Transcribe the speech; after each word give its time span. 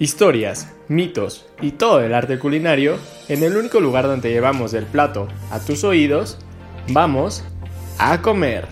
Historias, 0.00 0.72
mitos 0.86 1.44
y 1.60 1.72
todo 1.72 1.98
el 1.98 2.14
arte 2.14 2.38
culinario 2.38 2.98
en 3.26 3.42
el 3.42 3.56
único 3.56 3.80
lugar 3.80 4.06
donde 4.06 4.30
llevamos 4.30 4.70
del 4.70 4.86
plato 4.86 5.26
a 5.50 5.58
tus 5.58 5.82
oídos, 5.82 6.38
vamos 6.92 7.42
a 7.98 8.22
comer. 8.22 8.68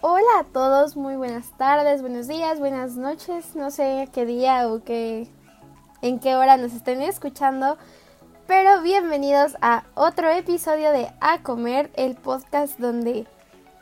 Hola 0.00 0.38
a 0.38 0.44
todos, 0.44 0.96
muy 0.96 1.16
buenas 1.16 1.54
tardes, 1.58 2.00
buenos 2.00 2.26
días, 2.26 2.58
buenas 2.58 2.96
noches, 2.96 3.54
no 3.54 3.70
sé 3.70 4.08
qué 4.14 4.24
día 4.24 4.66
o 4.68 4.82
qué 4.82 5.28
en 6.00 6.20
qué 6.20 6.36
hora 6.36 6.56
nos 6.56 6.72
estén 6.72 7.02
escuchando, 7.02 7.76
pero 8.46 8.80
bienvenidos 8.80 9.58
a 9.60 9.84
otro 9.94 10.30
episodio 10.30 10.90
de 10.90 11.08
A 11.20 11.42
Comer, 11.42 11.90
el 11.96 12.16
podcast 12.16 12.78
donde 12.78 13.26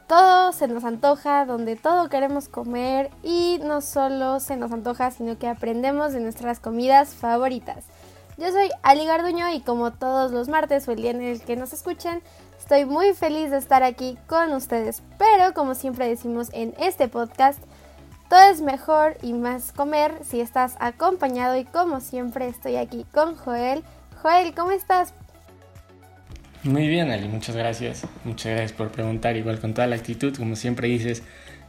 todo 0.09 0.53
se 0.53 0.67
nos 0.69 0.85
antoja, 0.85 1.45
donde 1.45 1.77
todo 1.77 2.09
queremos 2.09 2.49
comer 2.49 3.11
y 3.23 3.61
no 3.63 3.83
solo 3.83 4.41
se 4.41 4.57
nos 4.57 4.73
antoja, 4.73 5.11
sino 5.11 5.39
que 5.39 5.49
aprendemos 5.49 6.13
de 6.13 6.21
nuestras 6.21 6.61
comidas 6.61 7.11
favoritas. 7.15 7.85
Yo 8.39 8.51
soy 8.51 8.71
Ali 8.83 9.05
Garduño 9.05 9.53
y 9.53 9.61
como 9.61 9.93
todos 9.93 10.33
los 10.33 10.49
martes 10.49 10.89
o 10.89 10.93
el 10.93 11.03
día 11.03 11.11
en 11.11 11.21
el 11.21 11.43
que 11.43 11.57
nos 11.57 11.75
escuchen, 11.75 12.23
estoy 12.59 12.87
muy 12.87 13.13
feliz 13.13 13.51
de 13.51 13.59
estar 13.59 13.83
aquí 13.83 14.17
con 14.27 14.53
ustedes. 14.55 15.03
Pero 15.19 15.53
como 15.53 15.75
siempre 15.75 16.09
decimos 16.09 16.49
en 16.53 16.75
este 16.79 17.09
podcast, 17.09 17.59
todo 18.31 18.41
es 18.51 18.63
mejor 18.63 19.19
y 19.21 19.35
más 19.35 19.73
comer 19.73 20.21
si 20.25 20.41
estás 20.41 20.77
acompañado 20.81 21.57
y 21.57 21.65
como 21.65 22.01
siempre 22.01 22.49
estoy 22.49 22.77
aquí 22.77 23.05
con 23.13 23.37
Joel. 23.37 23.85
Joel, 24.23 24.55
¿cómo 24.55 24.71
estás? 24.71 25.13
Muy 26.69 26.87
bien, 26.87 27.11
Ali, 27.11 27.29
muchas 27.29 27.57
gracias. 27.57 28.03
Muchas 28.25 28.53
gracias 28.53 28.73
por 28.75 28.91
preguntar. 28.91 29.39
Igual 29.39 29.59
con 29.59 29.73
toda 29.73 29.87
la 29.87 29.97
actitud, 29.97 30.37
como 30.37 30.55
siempre 30.55 30.87
dices, 30.87 31.23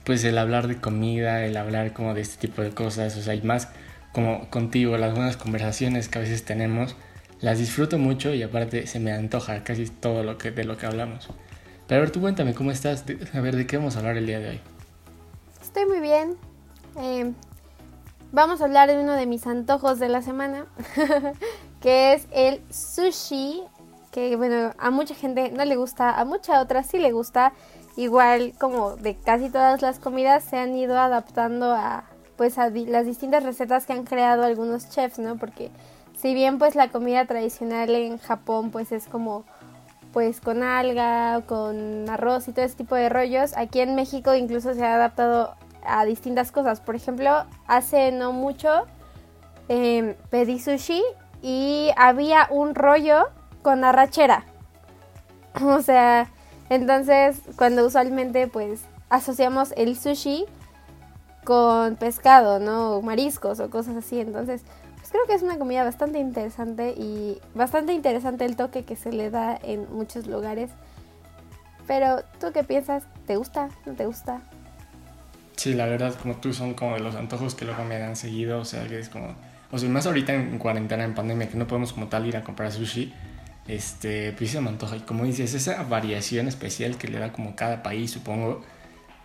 pues 0.04 0.26
el 0.26 0.38
hablar 0.38 0.68
de 0.68 0.76
comida, 0.76 1.46
el 1.46 1.56
hablar 1.56 1.94
como 1.94 2.14
de 2.14 2.20
este 2.20 2.48
tipo 2.48 2.62
de 2.62 2.72
cosas, 2.72 3.16
o 3.16 3.22
sea, 3.22 3.34
y 3.34 3.42
más 3.42 3.70
como 4.12 4.50
contigo, 4.50 4.98
las 4.98 5.16
buenas 5.16 5.38
conversaciones 5.38 6.10
que 6.10 6.20
a 6.20 6.22
veces 6.22 6.44
tenemos, 6.44 6.98
las 7.40 7.60
disfruto 7.60 7.98
mucho 7.98 8.34
y 8.34 8.44
aparte 8.44 8.88
se 8.88 9.00
me 9.00 9.14
antoja 9.14 9.64
casi 9.64 9.86
todo 9.86 10.24
lo 10.24 10.38
que, 10.38 10.52
de 10.52 10.66
lo 10.66 10.76
que 10.76 10.86
hablamos. 10.86 11.30
Pero 11.88 12.00
a 12.00 12.02
ver, 12.02 12.12
tú 12.12 12.20
cuéntame, 12.20 12.54
¿cómo 12.54 12.72
estás? 12.72 13.06
A 13.34 13.40
ver, 13.40 13.56
¿de 13.56 13.66
qué 13.66 13.78
vamos 13.78 13.96
a 13.96 14.00
hablar 14.00 14.18
el 14.18 14.26
día 14.26 14.42
de 14.42 14.50
hoy? 14.50 14.60
Estoy 15.62 15.86
muy 15.86 16.02
bien. 16.02 16.36
Eh, 16.98 17.32
vamos 18.34 18.60
a 18.60 18.66
hablar 18.66 18.90
de 18.90 19.02
uno 19.02 19.14
de 19.14 19.28
mis 19.28 19.48
antojos 19.48 19.98
de 19.98 20.10
la 20.10 20.22
semana, 20.22 20.66
que 21.80 22.16
es 22.16 22.28
el 22.34 22.62
sushi 22.70 23.64
que 24.12 24.36
bueno, 24.36 24.74
a 24.78 24.90
mucha 24.92 25.16
gente 25.16 25.52
no 25.52 25.66
le 25.66 25.76
gusta, 25.76 26.20
a 26.20 26.26
mucha 26.26 26.62
otra 26.62 26.84
sí 26.84 26.98
le 26.98 27.12
gusta. 27.12 27.54
Igual 27.96 28.54
como 28.60 28.96
de 28.96 29.16
casi 29.16 29.50
todas 29.50 29.82
las 29.82 30.00
comidas 30.00 30.44
se 30.44 30.58
han 30.58 30.76
ido 30.76 30.98
adaptando 30.98 31.74
a 31.74 32.06
pues 32.38 32.58
a 32.58 32.70
las 32.70 33.06
distintas 33.06 33.44
recetas 33.44 33.86
que 33.86 33.92
han 33.92 34.06
creado 34.06 34.44
algunos 34.44 34.90
chefs, 34.90 35.20
¿no? 35.20 35.38
Porque 35.38 35.72
si 36.18 36.34
bien 36.34 36.58
pues 36.58 36.76
la 36.76 36.88
comida 36.90 37.26
tradicional 37.26 37.90
en 37.90 38.18
Japón 38.18 38.72
pues 38.72 38.92
es 38.94 39.08
como 39.08 39.44
pues 40.14 40.40
con 40.40 40.64
alga, 40.64 41.42
con 41.46 42.10
arroz 42.10 42.48
y 42.48 42.54
todo 42.54 42.66
ese 42.66 42.76
tipo 42.76 42.96
de 42.96 43.10
rollos, 43.10 43.56
aquí 43.58 43.82
en 43.82 43.96
México 43.96 44.34
incluso 44.34 44.74
se 44.74 44.86
ha 44.86 44.96
adaptado 44.96 45.56
a 45.86 46.06
distintas 46.06 46.52
cosas. 46.52 46.80
Por 46.82 46.96
ejemplo, 46.96 47.46
hace 47.68 48.12
no 48.12 48.32
mucho 48.32 48.86
eh, 49.68 50.18
pedí 50.30 50.60
sushi 50.60 51.04
y 51.42 51.92
había 51.96 52.48
un 52.50 52.74
rollo 52.74 53.28
con 53.62 53.84
arrachera. 53.84 54.46
O 55.64 55.82
sea, 55.82 56.30
entonces 56.70 57.42
cuando 57.56 57.86
usualmente 57.86 58.48
pues 58.48 58.82
asociamos 59.10 59.74
el 59.76 59.98
sushi 59.98 60.46
con 61.44 61.96
pescado, 61.96 62.60
¿no? 62.60 63.02
mariscos 63.02 63.60
o 63.60 63.70
cosas 63.70 63.98
así. 63.98 64.20
Entonces, 64.20 64.62
pues 64.98 65.10
creo 65.12 65.26
que 65.26 65.34
es 65.34 65.42
una 65.42 65.58
comida 65.58 65.84
bastante 65.84 66.20
interesante 66.20 66.94
y 66.96 67.40
bastante 67.56 67.94
interesante 67.94 68.46
el 68.46 68.56
toque 68.56 68.84
que 68.84 68.96
se 68.96 69.12
le 69.12 69.30
da 69.30 69.60
en 69.64 69.92
muchos 69.92 70.28
lugares. 70.28 70.70
Pero, 71.88 72.22
¿tú 72.40 72.52
qué 72.54 72.64
piensas? 72.64 73.04
¿Te 73.26 73.36
gusta? 73.36 73.70
¿No 73.86 73.94
te 73.94 74.06
gusta? 74.06 74.42
Sí, 75.56 75.74
la 75.74 75.88
verdad, 75.88 76.14
como 76.22 76.36
tú, 76.36 76.54
son 76.54 76.76
como 76.76 76.94
de 76.94 77.00
los 77.00 77.16
antojos 77.16 77.56
que 77.56 77.66
luego 77.66 77.84
me 77.84 77.98
dan 77.98 78.16
seguido. 78.16 78.60
O 78.60 78.66
sea, 78.66 78.88
que 78.88 79.00
es 79.00 79.10
como. 79.10 79.34
O 79.72 79.78
sea, 79.80 79.90
más 79.90 80.06
ahorita 80.06 80.34
en 80.34 80.60
cuarentena, 80.60 81.04
en 81.04 81.16
pandemia, 81.16 81.50
que 81.50 81.58
no 81.58 81.66
podemos 81.66 81.94
como 81.94 82.08
tal 82.08 82.28
ir 82.28 82.38
a 82.38 82.44
comprar 82.44 82.72
sushi 82.72 83.12
este, 83.70 84.34
pues 84.34 84.50
se 84.52 84.62
me 84.62 84.70
antoja. 84.70 84.98
Y 84.98 85.02
como 85.02 85.26
dices, 85.26 85.54
esa 85.54 85.84
variación 85.84 86.48
especial 86.48 86.98
que 86.98 87.08
le 87.08 87.20
da 87.20 87.32
como 87.32 87.56
cada 87.56 87.84
país, 87.84 88.12
supongo, 88.12 88.64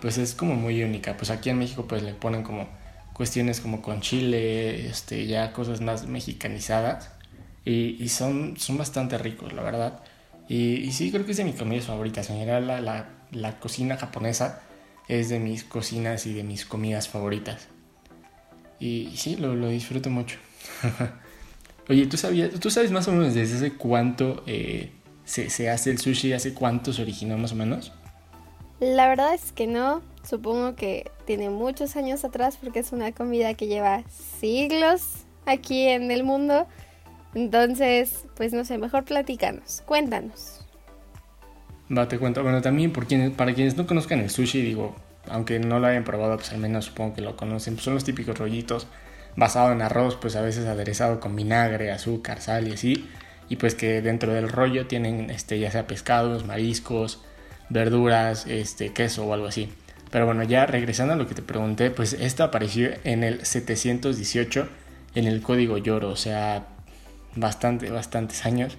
pues 0.01 0.19
es 0.19 0.35
como 0.35 0.55
muy 0.55 0.83
única. 0.83 1.17
Pues 1.17 1.31
aquí 1.31 1.51
en 1.51 1.59
México 1.59 1.87
pues 1.89 2.03
le 2.03 2.13
ponen 2.15 2.43
como 2.43 2.69
cuestiones 3.15 3.61
como 3.61 3.81
con 3.81 4.03
chile, 4.03 4.87
este, 4.87 5.27
ya 5.27 5.53
cosas 5.53 5.81
más 5.81 6.07
mexicanizadas. 6.07 7.11
Y, 7.65 7.97
y 8.03 8.09
son, 8.11 8.57
son 8.59 8.77
bastante 8.77 9.17
ricos, 9.17 9.55
la 9.55 9.63
verdad. 9.63 10.03
Y, 10.49 10.75
y, 10.75 10.93
sí, 10.93 11.11
creo 11.11 11.25
que 11.25 11.31
es 11.31 11.39
de 11.39 11.45
mis 11.45 11.57
comidas 11.57 11.87
favoritas. 11.87 12.29
En 12.29 12.39
general, 12.39 12.67
la, 12.67 12.81
la, 12.83 13.09
la 13.33 13.59
cocina 13.59 13.97
japonesa 13.97 14.61
es 15.09 15.31
de 15.31 15.39
mis 15.39 15.65
cocinas 15.65 16.27
y 16.27 16.35
de 16.35 16.43
mis 16.43 16.67
comidas 16.67 17.09
favoritas. 17.09 17.69
Y, 18.79 19.09
y 19.13 19.17
sí, 19.17 19.37
lo, 19.37 19.55
lo 19.55 19.69
disfruto 19.69 20.11
mucho. 20.11 20.37
Oye, 21.89 22.07
¿tú, 22.07 22.17
sabías, 22.17 22.51
¿tú 22.61 22.71
sabes 22.71 22.91
más 22.91 23.07
o 23.09 23.13
menos 23.13 23.35
desde 23.35 23.57
hace 23.57 23.73
cuánto 23.77 24.43
eh, 24.47 24.91
se, 25.25 25.51
se, 25.51 25.69
hace 25.69 25.91
el 25.91 25.99
sushi? 25.99 26.33
¿Hace 26.33 26.55
cuánto 26.55 26.93
se 26.93 27.03
originó 27.03 27.37
más 27.37 27.53
o 27.53 27.57
menos? 27.57 27.93
La 28.81 29.09
verdad 29.09 29.35
es 29.35 29.53
que 29.53 29.67
no. 29.67 30.03
Supongo 30.23 30.75
que 30.75 31.11
tiene 31.27 31.51
muchos 31.51 31.97
años 31.97 32.25
atrás 32.25 32.57
porque 32.61 32.79
es 32.79 32.93
una 32.93 33.13
comida 33.13 33.53
que 33.53 33.67
lleva 33.67 34.03
siglos 34.09 35.27
aquí 35.45 35.87
en 35.89 36.11
el 36.11 36.25
mundo. 36.25 36.67
Entonces, 37.35 38.25
pues 38.35 38.53
no 38.55 38.65
sé, 38.65 38.79
mejor 38.79 39.05
platícanos. 39.05 39.83
Cuéntanos. 39.85 40.65
Va, 41.97 42.09
te 42.09 42.19
cuento. 42.19 42.43
Bueno, 42.43 42.63
también 42.63 42.93
por 42.93 43.07
quienes, 43.07 43.33
para 43.33 43.55
quienes 43.55 43.77
no 43.77 43.87
conozcan 43.87 44.21
el 44.21 44.31
sushi, 44.31 44.63
digo, 44.63 44.95
aunque 45.29 45.59
no 45.59 45.81
lo 45.81 45.87
hayan 45.87 46.05
probado, 46.05 46.37
pues 46.37 46.53
al 46.53 46.59
menos 46.59 46.87
supongo 46.87 47.15
que 47.15 47.21
lo 47.21 47.37
conocen. 47.37 47.75
Pues 47.75 47.85
son 47.85 47.95
los 47.95 48.05
típicos 48.05 48.39
rollitos 48.39 48.87
basado 49.37 49.73
en 49.73 49.83
arroz, 49.83 50.17
pues 50.17 50.37
a 50.37 50.41
veces 50.41 50.67
aderezado 50.67 51.21
con 51.21 51.37
vinagre, 51.37 51.91
azúcar, 51.91 52.41
sal 52.41 52.69
y 52.69 52.73
así. 52.73 53.09
Y 53.49 53.57
pues 53.57 53.75
que 53.75 54.01
dentro 54.01 54.33
del 54.33 54.49
rollo 54.49 54.87
tienen 54.87 55.31
este, 55.31 55.59
ya 55.59 55.71
sea 55.71 55.87
pescados, 55.87 56.47
mariscos, 56.47 57.23
verduras, 57.69 58.47
este, 58.47 58.93
queso 58.93 59.27
o 59.27 59.35
algo 59.35 59.47
así. 59.47 59.73
Pero 60.11 60.27
bueno, 60.27 60.45
ya 60.45 60.67
regresando 60.67 61.15
a 61.15 61.17
lo 61.17 61.27
que 61.27 61.35
te 61.35 61.43
pregunté, 61.43 61.91
pues 61.91 62.13
esto 62.13 62.45
apareció 62.45 62.91
en 63.05 63.25
el 63.25 63.45
718 63.45 64.69
en 65.15 65.27
el 65.27 65.43
código 65.43 65.79
Lloro, 65.79 66.11
o 66.11 66.17
sea, 66.17 66.67
bastante, 67.37 67.91
bastantes 67.91 68.45
años. 68.47 68.77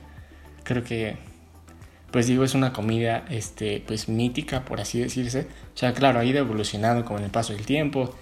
Creo 0.63 0.83
que, 0.83 1.17
pues 2.11 2.27
digo, 2.27 2.43
es 2.43 2.55
una 2.55 2.73
comida, 2.73 3.25
este, 3.29 3.83
pues 3.85 4.09
mítica, 4.09 4.65
por 4.65 4.81
así 4.81 4.99
decirse. 4.99 5.47
O 5.73 5.77
sea, 5.77 5.93
claro, 5.93 6.19
ha 6.19 6.25
ido 6.25 6.39
evolucionando 6.39 7.05
con 7.05 7.23
el 7.23 7.31
paso 7.31 7.53
del 7.53 7.65
tiempo 7.65 8.15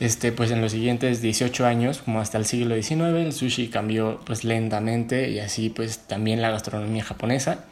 este, 0.00 0.30
pues 0.32 0.50
en 0.50 0.60
los 0.60 0.72
siguientes 0.72 1.20
18 1.20 1.66
años, 1.66 1.98
como 1.98 2.20
hasta 2.20 2.38
el 2.38 2.44
siglo 2.46 2.80
XIX, 2.80 3.00
el 3.16 3.32
sushi 3.32 3.68
cambió 3.68 4.20
pues 4.24 4.44
lentamente 4.44 5.30
y 5.30 5.40
así 5.40 5.70
pues 5.70 5.98
también 6.06 6.40
la 6.40 6.50
gastronomía 6.50 7.04
japonesa. 7.04 7.64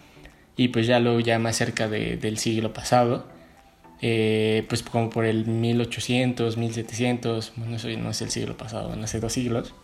Y 0.57 0.69
pues 0.69 0.87
ya 0.87 0.99
luego 1.01 1.21
ya 1.21 1.39
más 1.39 1.57
cerca 1.57 1.89
de, 1.89 2.17
del 2.17 2.39
siglo 2.39 2.73
pasado, 2.73 3.27
eh, 4.03 4.65
pues 4.69 4.83
como 4.83 5.11
por 5.11 5.25
el 5.25 5.47
1800, 5.47 6.57
1700, 6.57 7.53
bueno, 7.57 7.77
eso 7.77 7.89
no 7.89 8.11
es 8.11 8.23
el 8.23 8.31
siglo 8.31 8.57
pasado, 8.57 8.89
bueno, 8.89 9.05
hace 9.05 9.21
dos 9.21 9.33
siglos, 9.33 9.75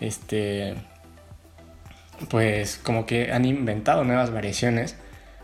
este, 0.00 0.74
pues 2.28 2.78
como 2.82 3.06
que 3.06 3.32
han 3.32 3.44
inventado 3.44 4.04
nuevas 4.04 4.30
variaciones, 4.30 4.96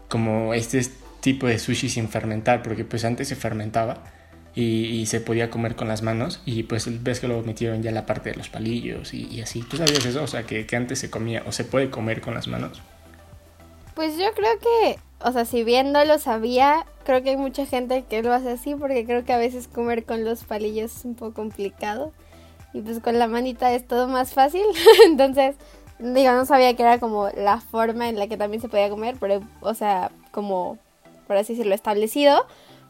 como 0.09 0.55
este 0.55 0.83
tipo 1.21 1.47
de 1.47 1.59
sushi 1.59 1.89
sin 1.89 2.09
fermentar, 2.09 2.63
porque 2.63 2.85
pues 2.85 3.05
antes 3.05 3.29
se 3.29 3.37
fermentaba 3.37 4.05
y, 4.61 5.07
se 5.07 5.21
podía 5.21 5.51
comer 5.51 5.77
con 5.77 5.87
las 5.87 6.03
manos 6.03 6.41
y 6.45 6.65
pues 6.65 7.03
ves 7.05 7.21
que 7.21 7.29
lo 7.29 7.41
metieron 7.43 7.81
ya 7.81 7.93
la 7.93 8.07
parte 8.07 8.31
de 8.31 8.37
los 8.37 8.49
palillos 8.49 9.15
y, 9.15 9.41
así. 9.41 9.63
¿Tú 9.63 9.77
sabías 9.77 10.05
eso? 10.05 10.23
O 10.23 10.27
sea, 10.27 10.43
que, 10.43 10.67
antes 10.77 10.99
se 10.99 11.11
comía 11.11 11.45
o 11.47 11.53
se 11.53 11.65
puede 11.65 11.91
comer 11.91 12.21
con 12.21 12.35
las 12.35 12.49
manos. 12.49 12.83
Pues 13.95 14.17
yo 14.19 14.33
creo 14.35 14.59
que, 14.59 14.99
o 15.21 15.33
sea, 15.33 15.45
si 15.45 15.63
bien 15.63 15.93
no 15.93 16.05
lo 16.05 16.19
sabía, 16.19 16.87
creo 17.05 17.23
que 17.23 17.31
hay 17.31 17.37
mucha 17.37 17.67
gente 17.67 18.05
que 18.11 18.23
lo 18.23 18.33
hace 18.33 18.51
así 18.51 18.75
porque 18.75 19.05
creo 19.05 19.25
que 19.25 19.33
a 19.33 19.39
veces 19.39 19.69
comer 19.69 20.05
con 20.05 20.25
los 20.25 20.43
palillos 20.43 20.97
es 20.97 21.05
un 21.05 21.15
poco 21.15 21.35
complicado 21.35 22.13
y 22.73 22.81
pues 22.81 22.99
con 22.99 23.17
la 23.19 23.29
manita 23.29 23.73
es 23.73 23.87
todo 23.87 24.09
más 24.09 24.33
fácil. 24.35 24.65
Entonces, 25.07 25.55
digo, 26.01 26.33
no 26.33 26.47
sabía 26.47 26.75
que 26.75 26.83
era 26.83 26.99
como 26.99 27.29
la 27.31 27.61
forma 27.61 28.09
en 28.09 28.19
la 28.19 28.27
que 28.27 28.37
también 28.37 28.61
se 28.61 28.69
podía 28.69 28.91
comer, 28.91 29.17
pero, 29.21 29.41
o 29.61 29.75
sea, 29.75 30.11
como, 30.33 30.79
por 31.29 31.37
así 31.37 31.53
decirlo, 31.53 31.77
establecido. 31.77 32.45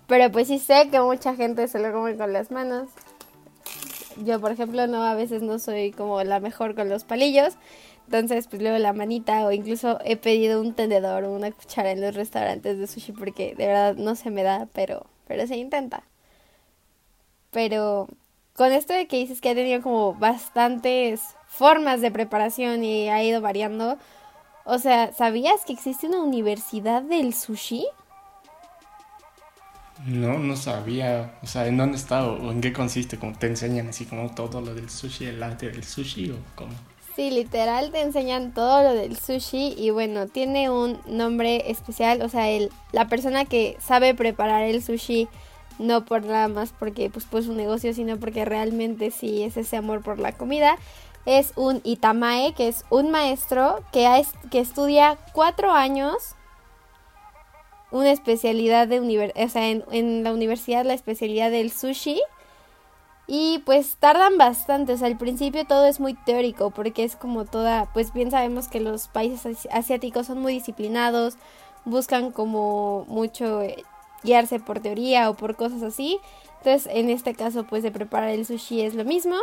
Pero 0.09 0.33
pues 0.33 0.49
sí 0.49 0.59
sé 0.59 0.89
que 0.91 1.01
mucha 1.01 1.37
gente 1.37 1.69
se 1.69 1.79
lo 1.79 1.93
come 1.93 2.17
con 2.17 2.33
las 2.33 2.51
manos. 2.51 2.89
Yo, 4.25 4.41
por 4.41 4.51
ejemplo, 4.51 4.87
no, 4.87 5.05
a 5.05 5.15
veces 5.15 5.43
no 5.43 5.59
soy 5.59 5.93
como 5.93 6.25
la 6.25 6.41
mejor 6.41 6.75
con 6.75 6.89
los 6.89 7.05
palillos. 7.05 7.55
Entonces, 8.07 8.49
pues 8.49 8.63
luego 8.63 8.79
la 8.79 8.95
manita 8.95 9.45
o 9.45 9.53
incluso 9.53 9.99
he 10.03 10.17
pedido 10.17 10.63
un 10.63 10.73
tendedor 10.73 11.25
o 11.25 11.33
una 11.33 11.53
cuchara 11.53 11.91
en 11.91 12.01
los 12.01 12.15
restaurantes 12.15 12.79
de 12.79 12.87
sushi 12.87 13.13
porque 13.13 13.55
de 13.55 13.67
verdad 13.67 13.97
no 13.97 14.17
se 14.17 14.31
me 14.31 14.43
da, 14.43 14.67
pero, 14.73 15.05
pero 15.27 15.47
se 15.47 15.59
intenta. 15.59 16.03
Pero 17.51 18.09
con 18.57 18.73
esto 18.73 18.95
de 18.95 19.07
que 19.09 19.19
dices 19.19 19.43
que 19.43 19.51
ha 19.51 19.55
tenido 19.55 19.83
como 19.83 20.15
bastantes 20.15 21.21
formas 21.47 22.01
de 22.01 22.11
preparación 22.11 22.83
y 22.83 23.11
ha 23.11 23.23
ido 23.23 23.43
variando, 23.43 23.99
o 24.65 24.79
sea, 24.79 25.13
¿sabías 25.13 25.67
que 25.67 25.75
existe 25.75 26.07
una 26.07 26.23
universidad 26.23 27.03
del 27.03 27.35
sushi? 27.35 27.87
No, 30.07 30.39
no 30.39 30.57
sabía. 30.57 31.39
O 31.43 31.47
sea, 31.47 31.67
¿en 31.67 31.77
dónde 31.77 31.97
está 31.97 32.27
o 32.27 32.51
en 32.53 32.61
qué 32.61 32.73
consiste? 32.73 33.19
¿Cómo 33.19 33.37
te 33.37 33.47
enseñan 33.47 33.89
así 33.89 34.05
como 34.05 34.31
todo 34.31 34.61
lo 34.61 34.75
del 34.75 34.89
sushi, 34.89 35.27
el 35.27 35.43
arte 35.43 35.71
del 35.71 35.85
sushi 35.85 36.31
o 36.31 36.37
cómo? 36.55 36.73
Sí, 37.17 37.31
literal 37.31 37.91
te 37.91 38.01
enseñan 38.01 38.55
todo 38.55 38.83
lo 38.85 38.95
del 38.95 39.17
sushi 39.17 39.75
y 39.77 39.91
bueno, 39.91 40.29
tiene 40.29 40.71
un 40.71 41.01
nombre 41.09 41.69
especial, 41.69 42.23
o 42.23 42.29
sea, 42.29 42.49
el, 42.49 42.71
la 42.93 43.09
persona 43.09 43.45
que 43.45 43.77
sabe 43.81 44.15
preparar 44.15 44.63
el 44.63 44.85
sushi 44.85 45.27
no 45.81 46.05
por 46.05 46.25
nada 46.25 46.47
más 46.47 46.73
porque 46.79 47.11
pues 47.11 47.27
pues 47.29 47.49
un 47.49 47.57
negocio, 47.57 47.93
sino 47.93 48.19
porque 48.19 48.45
realmente 48.45 49.11
sí 49.11 49.43
es 49.43 49.57
ese 49.57 49.77
amor 49.77 50.03
por 50.03 50.21
la 50.21 50.33
comida. 50.33 50.77
Es 51.27 51.53
un 51.57 51.81
Itamae, 51.85 52.55
que 52.55 52.69
es 52.69 52.85
un 52.89 53.11
maestro 53.11 53.83
que, 53.93 54.07
ha, 54.07 54.21
que 54.51 54.61
estudia 54.61 55.19
cuatro 55.33 55.73
años 55.73 56.37
una 57.91 58.11
especialidad 58.11 58.89
de 58.89 59.01
universidad, 59.01 59.45
o 59.45 59.49
sea, 59.49 59.69
en, 59.69 60.25
la 60.25 60.33
universidad 60.33 60.85
la 60.85 60.95
especialidad 60.95 61.51
del 61.51 61.73
sushi 61.73 62.21
y 63.27 63.63
pues 63.67 63.97
tardan 63.97 64.39
bastante, 64.39 64.93
o 64.93 64.97
sea, 64.97 65.07
al 65.07 65.19
principio 65.19 65.67
todo 65.67 65.87
es 65.87 66.01
muy 66.01 66.15
teórico 66.15 66.71
porque 66.71 67.05
es 67.05 67.17
como 67.17 67.45
toda, 67.45 67.91
pues 67.93 68.13
bien 68.13 68.31
sabemos 68.31 68.69
que 68.69 68.81
los 68.81 69.09
países 69.09 69.69
asiáticos 69.71 70.27
son 70.27 70.41
muy 70.41 70.55
disciplinados, 70.55 71.37
buscan 71.85 72.31
como 72.33 73.05
mucho 73.09 73.63
eh, 73.63 73.85
guiarse 74.23 74.61
por 74.61 74.81
teoría 74.81 75.31
o 75.31 75.35
por 75.35 75.57
cosas 75.57 75.83
así. 75.83 76.19
Entonces, 76.59 76.91
en 76.93 77.11
este 77.11 77.35
caso, 77.35 77.65
pues 77.65 77.83
de 77.83 77.91
preparar 77.91 78.31
el 78.31 78.45
sushi 78.45 78.83
es 78.83 78.95
lo 78.95 79.05
mismo. 79.05 79.37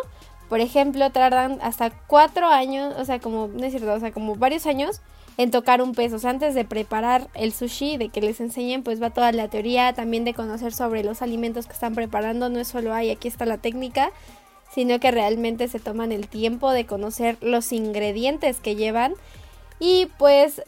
Por 0.50 0.60
ejemplo, 0.60 1.10
tardan 1.12 1.60
hasta 1.62 1.92
cuatro 1.92 2.48
años, 2.48 2.94
o 2.98 3.06
sea, 3.06 3.20
como, 3.20 3.48
no 3.48 3.66
es 3.66 3.72
cierto, 3.72 3.94
o 3.94 4.00
sea, 4.00 4.12
como 4.12 4.36
varios 4.36 4.66
años 4.66 5.02
en 5.38 5.52
tocar 5.52 5.82
un 5.82 5.94
pez. 5.94 6.14
O 6.14 6.20
sea, 6.20 6.30
antes 6.30 6.56
de 6.56 6.66
preparar 6.66 7.28
el 7.34 7.54
sushi, 7.54 7.98
de 7.98 8.10
que 8.10 8.22
les 8.22 8.40
enseñen, 8.40 8.84
pues 8.84 9.02
va 9.02 9.10
toda 9.10 9.32
la 9.32 9.48
teoría, 9.48 9.94
también 9.94 10.26
de 10.26 10.34
conocer 10.34 10.74
sobre 10.74 11.04
los 11.04 11.22
alimentos 11.22 11.68
que 11.68 11.74
están 11.74 11.96
preparando. 11.96 12.50
No 12.50 12.60
es 12.60 12.68
solo, 12.68 12.94
ay, 12.94 13.12
aquí 13.12 13.28
está 13.28 13.46
la 13.46 13.58
técnica, 13.58 14.12
sino 14.74 15.00
que 15.00 15.12
realmente 15.12 15.68
se 15.68 15.80
toman 15.80 16.12
el 16.12 16.28
tiempo 16.28 16.72
de 16.72 16.86
conocer 16.86 17.38
los 17.42 17.72
ingredientes 17.72 18.60
que 18.60 18.76
llevan. 18.76 19.14
Y 19.80 20.08
pues 20.18 20.62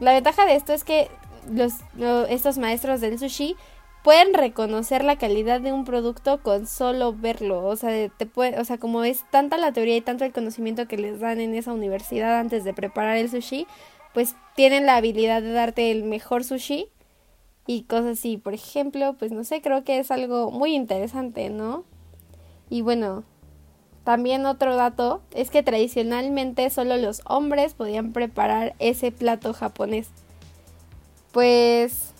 la 0.00 0.12
ventaja 0.12 0.46
de 0.46 0.56
esto 0.56 0.72
es 0.72 0.84
que 0.84 1.08
los, 1.50 1.74
estos 2.28 2.58
maestros 2.58 3.00
del 3.00 3.18
sushi 3.18 3.56
pueden 4.02 4.34
reconocer 4.34 5.02
la 5.02 5.16
calidad 5.16 5.62
de 5.62 5.72
un 5.72 5.86
producto 5.86 6.42
con 6.42 6.66
solo 6.66 7.14
verlo. 7.14 7.64
O 7.64 7.74
sea, 7.74 8.08
te 8.10 8.26
puede, 8.26 8.60
o 8.60 8.64
sea, 8.64 8.76
como 8.76 9.02
es 9.02 9.24
tanta 9.30 9.56
la 9.56 9.72
teoría 9.72 9.96
y 9.96 10.02
tanto 10.02 10.26
el 10.26 10.32
conocimiento 10.32 10.86
que 10.86 10.98
les 10.98 11.20
dan 11.20 11.40
en 11.40 11.54
esa 11.54 11.72
universidad 11.72 12.38
antes 12.38 12.64
de 12.64 12.74
preparar 12.74 13.16
el 13.16 13.30
sushi, 13.30 13.66
pues 14.14 14.36
tienen 14.54 14.86
la 14.86 14.96
habilidad 14.96 15.42
de 15.42 15.52
darte 15.52 15.90
el 15.90 16.04
mejor 16.04 16.44
sushi 16.44 16.88
y 17.66 17.82
cosas 17.82 18.18
así. 18.18 18.38
Por 18.38 18.54
ejemplo, 18.54 19.14
pues 19.18 19.32
no 19.32 19.44
sé, 19.44 19.60
creo 19.60 19.84
que 19.84 19.98
es 19.98 20.10
algo 20.10 20.50
muy 20.50 20.74
interesante, 20.74 21.50
¿no? 21.50 21.84
Y 22.70 22.80
bueno, 22.80 23.24
también 24.04 24.46
otro 24.46 24.76
dato 24.76 25.20
es 25.32 25.50
que 25.50 25.62
tradicionalmente 25.62 26.70
solo 26.70 26.96
los 26.96 27.20
hombres 27.26 27.74
podían 27.74 28.12
preparar 28.12 28.74
ese 28.78 29.12
plato 29.12 29.52
japonés. 29.52 30.08
Pues 31.32 32.13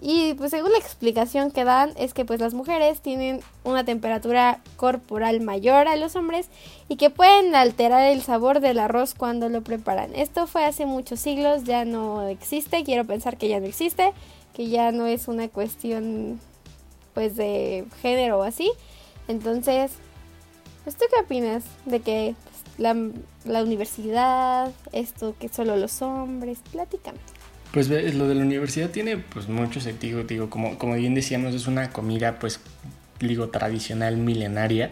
y 0.00 0.34
pues 0.34 0.50
según 0.50 0.72
la 0.72 0.78
explicación 0.78 1.50
que 1.50 1.64
dan 1.64 1.92
es 1.96 2.14
que 2.14 2.24
pues 2.24 2.40
las 2.40 2.54
mujeres 2.54 3.00
tienen 3.00 3.40
una 3.64 3.84
temperatura 3.84 4.60
corporal 4.76 5.40
mayor 5.40 5.88
a 5.88 5.96
los 5.96 6.14
hombres 6.14 6.48
y 6.88 6.96
que 6.96 7.10
pueden 7.10 7.54
alterar 7.54 8.06
el 8.06 8.22
sabor 8.22 8.60
del 8.60 8.78
arroz 8.78 9.14
cuando 9.14 9.48
lo 9.48 9.62
preparan. 9.62 10.14
Esto 10.14 10.46
fue 10.46 10.64
hace 10.64 10.86
muchos 10.86 11.18
siglos, 11.18 11.64
ya 11.64 11.84
no 11.84 12.28
existe, 12.28 12.84
quiero 12.84 13.04
pensar 13.04 13.36
que 13.36 13.48
ya 13.48 13.58
no 13.58 13.66
existe, 13.66 14.12
que 14.54 14.68
ya 14.68 14.92
no 14.92 15.06
es 15.06 15.26
una 15.26 15.48
cuestión 15.48 16.40
pues 17.14 17.36
de 17.36 17.84
género 18.00 18.38
o 18.38 18.42
así. 18.42 18.70
Entonces, 19.26 19.92
pues, 20.84 20.96
¿tú 20.96 21.04
qué 21.10 21.20
opinas 21.20 21.64
de 21.84 22.00
que 22.00 22.34
la, 22.78 22.96
la 23.44 23.62
universidad, 23.62 24.72
esto 24.92 25.34
que 25.38 25.48
solo 25.48 25.76
los 25.76 26.00
hombres, 26.00 26.60
platícame. 26.70 27.18
Pues 27.72 27.88
lo 27.88 28.28
de 28.28 28.34
la 28.34 28.42
universidad 28.42 28.90
tiene 28.90 29.18
pues 29.18 29.48
mucho 29.48 29.80
sentido, 29.80 30.24
digo, 30.24 30.48
como, 30.48 30.78
como 30.78 30.94
bien 30.94 31.14
decíamos, 31.14 31.54
es 31.54 31.66
una 31.66 31.90
comida 31.90 32.38
pues 32.38 32.60
digo 33.20 33.48
tradicional 33.50 34.16
milenaria, 34.16 34.90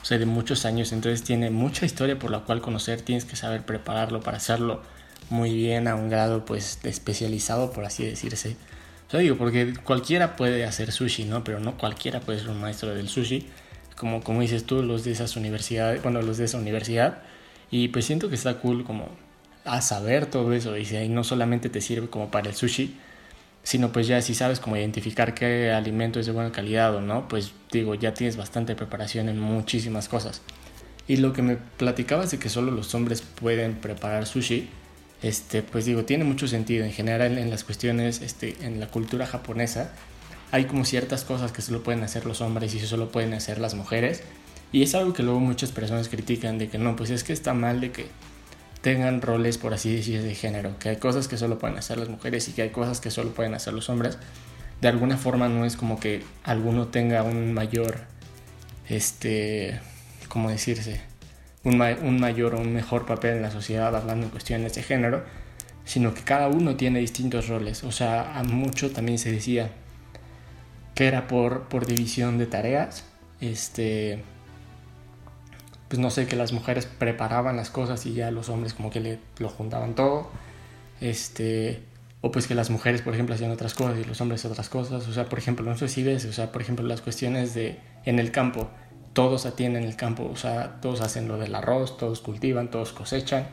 o 0.00 0.04
sea, 0.04 0.18
de 0.18 0.26
muchos 0.26 0.64
años, 0.64 0.92
entonces 0.92 1.22
tiene 1.22 1.50
mucha 1.50 1.86
historia 1.86 2.18
por 2.18 2.30
la 2.30 2.40
cual 2.40 2.60
conocer, 2.60 3.02
tienes 3.02 3.24
que 3.24 3.36
saber 3.36 3.62
prepararlo 3.62 4.20
para 4.20 4.38
hacerlo 4.38 4.82
muy 5.30 5.54
bien 5.54 5.88
a 5.88 5.94
un 5.96 6.08
grado 6.08 6.44
pues 6.44 6.78
especializado, 6.82 7.72
por 7.72 7.84
así 7.84 8.04
decirse. 8.04 8.56
O 9.08 9.10
sea, 9.10 9.20
digo, 9.20 9.36
porque 9.36 9.74
cualquiera 9.84 10.36
puede 10.36 10.64
hacer 10.64 10.92
sushi, 10.92 11.24
¿no? 11.24 11.44
Pero 11.44 11.60
no 11.60 11.76
cualquiera 11.76 12.20
puede 12.20 12.40
ser 12.40 12.48
un 12.48 12.60
maestro 12.60 12.94
del 12.94 13.08
sushi, 13.08 13.46
como, 13.96 14.22
como 14.22 14.40
dices 14.40 14.64
tú, 14.64 14.82
los 14.82 15.04
de 15.04 15.12
esas 15.12 15.36
universidades, 15.36 16.02
bueno, 16.02 16.22
los 16.22 16.38
de 16.38 16.44
esa 16.44 16.58
universidad, 16.58 17.22
y 17.70 17.88
pues 17.88 18.04
siento 18.04 18.28
que 18.28 18.34
está 18.34 18.58
cool 18.58 18.84
como 18.84 19.08
a 19.64 19.80
saber 19.80 20.26
todo 20.26 20.52
eso 20.52 20.76
y, 20.76 20.84
si, 20.84 21.08
no 21.08 21.24
solamente 21.24 21.68
te 21.68 21.80
sirve 21.80 22.08
como 22.08 22.30
para 22.30 22.48
el 22.48 22.54
sushi, 22.54 22.96
sino 23.62 23.92
pues 23.92 24.06
ya 24.06 24.20
si 24.20 24.34
sabes 24.34 24.60
cómo 24.60 24.76
identificar 24.76 25.34
qué 25.34 25.72
alimento 25.72 26.20
es 26.20 26.26
de 26.26 26.32
buena 26.32 26.52
calidad 26.52 26.94
o 26.94 27.00
no, 27.00 27.28
pues 27.28 27.52
digo, 27.72 27.94
ya 27.94 28.12
tienes 28.12 28.36
bastante 28.36 28.76
preparación 28.76 29.28
en 29.28 29.40
muchísimas 29.40 30.08
cosas. 30.08 30.42
Y 31.08 31.16
lo 31.16 31.32
que 31.32 31.42
me 31.42 31.56
platicabas 31.56 32.30
de 32.30 32.38
que 32.38 32.48
solo 32.48 32.70
los 32.70 32.94
hombres 32.94 33.22
pueden 33.22 33.74
preparar 33.74 34.26
sushi, 34.26 34.68
este, 35.22 35.62
pues 35.62 35.86
digo, 35.86 36.04
tiene 36.04 36.24
mucho 36.24 36.48
sentido. 36.48 36.84
En 36.84 36.92
general 36.92 37.38
en 37.38 37.50
las 37.50 37.64
cuestiones, 37.64 38.20
este, 38.20 38.56
en 38.60 38.80
la 38.80 38.88
cultura 38.88 39.26
japonesa, 39.26 39.92
hay 40.50 40.66
como 40.66 40.84
ciertas 40.84 41.24
cosas 41.24 41.52
que 41.52 41.62
solo 41.62 41.82
pueden 41.82 42.02
hacer 42.04 42.26
los 42.26 42.40
hombres 42.40 42.74
y 42.74 42.80
solo 42.80 43.10
pueden 43.10 43.34
hacer 43.34 43.58
las 43.58 43.74
mujeres. 43.74 44.22
Y 44.72 44.82
es 44.82 44.94
algo 44.94 45.12
que 45.12 45.22
luego 45.22 45.40
muchas 45.40 45.72
personas 45.72 46.08
critican 46.08 46.58
de 46.58 46.68
que 46.68 46.78
no, 46.78 46.96
pues 46.96 47.10
es 47.10 47.24
que 47.24 47.32
está 47.32 47.54
mal 47.54 47.80
de 47.80 47.90
que 47.92 48.06
tengan 48.84 49.22
roles, 49.22 49.56
por 49.56 49.72
así 49.72 49.96
decir, 49.96 50.22
de 50.22 50.34
género, 50.34 50.78
que 50.78 50.90
hay 50.90 50.96
cosas 50.96 51.26
que 51.26 51.38
solo 51.38 51.58
pueden 51.58 51.78
hacer 51.78 51.96
las 51.96 52.10
mujeres 52.10 52.46
y 52.48 52.52
que 52.52 52.60
hay 52.60 52.68
cosas 52.68 53.00
que 53.00 53.10
solo 53.10 53.30
pueden 53.30 53.54
hacer 53.54 53.72
los 53.72 53.88
hombres. 53.88 54.18
De 54.82 54.88
alguna 54.88 55.16
forma 55.16 55.48
no 55.48 55.64
es 55.64 55.74
como 55.74 55.98
que 55.98 56.22
alguno 56.42 56.88
tenga 56.88 57.22
un 57.22 57.54
mayor, 57.54 58.00
este, 58.86 59.80
¿cómo 60.28 60.50
decirse? 60.50 61.00
Un, 61.64 61.78
mayor 61.78 62.56
o 62.56 62.60
un 62.60 62.74
mejor 62.74 63.06
papel 63.06 63.36
en 63.36 63.42
la 63.42 63.50
sociedad 63.50 63.96
hablando 63.96 64.26
en 64.26 64.30
cuestiones 64.30 64.74
de 64.74 64.82
género, 64.82 65.24
sino 65.86 66.12
que 66.12 66.20
cada 66.20 66.48
uno 66.48 66.76
tiene 66.76 66.98
distintos 66.98 67.48
roles. 67.48 67.84
O 67.84 67.90
sea, 67.90 68.38
a 68.38 68.44
mucho 68.44 68.90
también 68.90 69.16
se 69.16 69.32
decía 69.32 69.70
que 70.94 71.06
era 71.06 71.26
por, 71.26 71.68
por 71.70 71.86
división 71.86 72.36
de 72.36 72.44
tareas, 72.44 73.06
este, 73.40 74.22
pues 75.94 76.02
no 76.02 76.10
sé, 76.10 76.26
que 76.26 76.34
las 76.34 76.52
mujeres 76.52 76.86
preparaban 76.86 77.54
las 77.56 77.70
cosas 77.70 78.04
y 78.04 78.14
ya 78.14 78.32
los 78.32 78.48
hombres 78.48 78.74
como 78.74 78.90
que 78.90 78.98
le, 78.98 79.20
lo 79.38 79.48
juntaban 79.48 79.94
todo. 79.94 80.28
Este, 81.00 81.84
o 82.20 82.32
pues 82.32 82.48
que 82.48 82.56
las 82.56 82.68
mujeres, 82.68 83.00
por 83.00 83.14
ejemplo, 83.14 83.36
hacían 83.36 83.52
otras 83.52 83.74
cosas 83.74 84.00
y 84.00 84.02
los 84.02 84.20
hombres 84.20 84.44
otras 84.44 84.68
cosas. 84.68 85.06
O 85.06 85.12
sea, 85.12 85.26
por 85.26 85.38
ejemplo, 85.38 85.64
no 85.64 85.78
sé 85.78 85.86
si 85.86 86.02
ves, 86.02 86.24
o 86.24 86.32
sea, 86.32 86.50
por 86.50 86.62
ejemplo, 86.62 86.84
las 86.84 87.00
cuestiones 87.00 87.54
de 87.54 87.78
en 88.04 88.18
el 88.18 88.32
campo, 88.32 88.70
todos 89.12 89.46
atienden 89.46 89.84
el 89.84 89.94
campo, 89.94 90.28
o 90.28 90.34
sea, 90.34 90.80
todos 90.80 91.00
hacen 91.00 91.28
lo 91.28 91.38
del 91.38 91.54
arroz, 91.54 91.96
todos 91.96 92.20
cultivan, 92.22 92.72
todos 92.72 92.90
cosechan. 92.90 93.46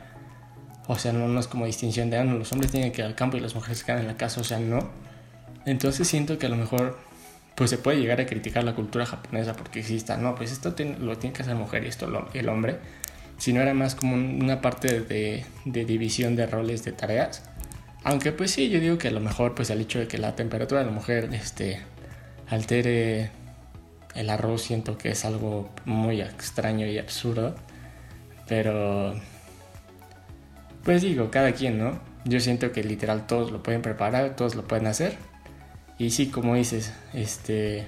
O 0.87 0.97
sea, 0.97 1.13
no, 1.13 1.39
es 1.39 1.47
como 1.47 1.67
distinción 1.67 2.09
de, 2.09 2.17
ah, 2.17 2.23
los 2.23 2.51
hombres 2.53 2.71
tienen 2.71 2.91
que 2.91 3.01
ir 3.01 3.05
al 3.05 3.13
campo 3.13 3.37
y 3.37 3.39
las 3.39 3.53
mujeres 3.53 3.83
quedan 3.83 3.99
en 3.99 4.07
la 4.07 4.17
casa, 4.17 4.41
o 4.41 4.43
sea, 4.43 4.57
no. 4.57 4.89
Entonces 5.67 6.07
siento 6.07 6.39
que 6.39 6.47
a 6.47 6.49
lo 6.49 6.55
mejor 6.55 6.97
pues 7.55 7.69
se 7.69 7.77
puede 7.77 7.99
llegar 7.99 8.21
a 8.21 8.25
criticar 8.25 8.63
la 8.63 8.75
cultura 8.75 9.05
japonesa 9.05 9.53
porque 9.53 9.79
exista, 9.79 10.17
no, 10.17 10.35
pues 10.35 10.51
esto 10.51 10.73
lo 10.99 11.17
tiene 11.17 11.35
que 11.35 11.43
hacer 11.43 11.55
mujer 11.55 11.83
y 11.83 11.87
esto 11.87 12.09
el 12.33 12.49
hombre, 12.49 12.77
sino 13.37 13.61
era 13.61 13.73
más 13.73 13.95
como 13.95 14.15
una 14.15 14.61
parte 14.61 15.01
de, 15.01 15.45
de, 15.65 15.85
división 15.85 16.35
de 16.35 16.47
roles 16.47 16.83
de 16.83 16.91
tareas. 16.91 17.43
Aunque 18.03 18.31
pues 18.31 18.51
sí, 18.51 18.69
yo 18.69 18.79
digo 18.79 18.97
que 18.97 19.09
a 19.09 19.11
lo 19.11 19.19
mejor 19.19 19.53
pues 19.53 19.69
el 19.69 19.81
hecho 19.81 19.99
de 19.99 20.07
que 20.07 20.17
la 20.17 20.35
temperatura 20.35 20.81
de 20.81 20.87
la 20.87 20.91
mujer 20.91 21.29
este, 21.33 21.81
altere 22.49 23.31
el 24.15 24.29
arroz 24.29 24.63
siento 24.63 24.97
que 24.97 25.11
es 25.11 25.23
algo 25.25 25.69
muy 25.85 26.21
extraño 26.21 26.85
y 26.87 26.97
absurdo, 26.97 27.55
pero 28.47 29.13
pues 30.83 31.03
digo, 31.03 31.29
cada 31.29 31.51
quien, 31.53 31.77
¿no? 31.77 31.99
Yo 32.25 32.39
siento 32.39 32.71
que 32.71 32.83
literal 32.83 33.27
todos 33.27 33.51
lo 33.51 33.61
pueden 33.61 33.81
preparar, 33.81 34.35
todos 34.35 34.55
lo 34.55 34.63
pueden 34.67 34.87
hacer 34.87 35.30
y 36.01 36.09
sí, 36.09 36.31
como 36.31 36.55
dices, 36.55 36.91
este, 37.13 37.85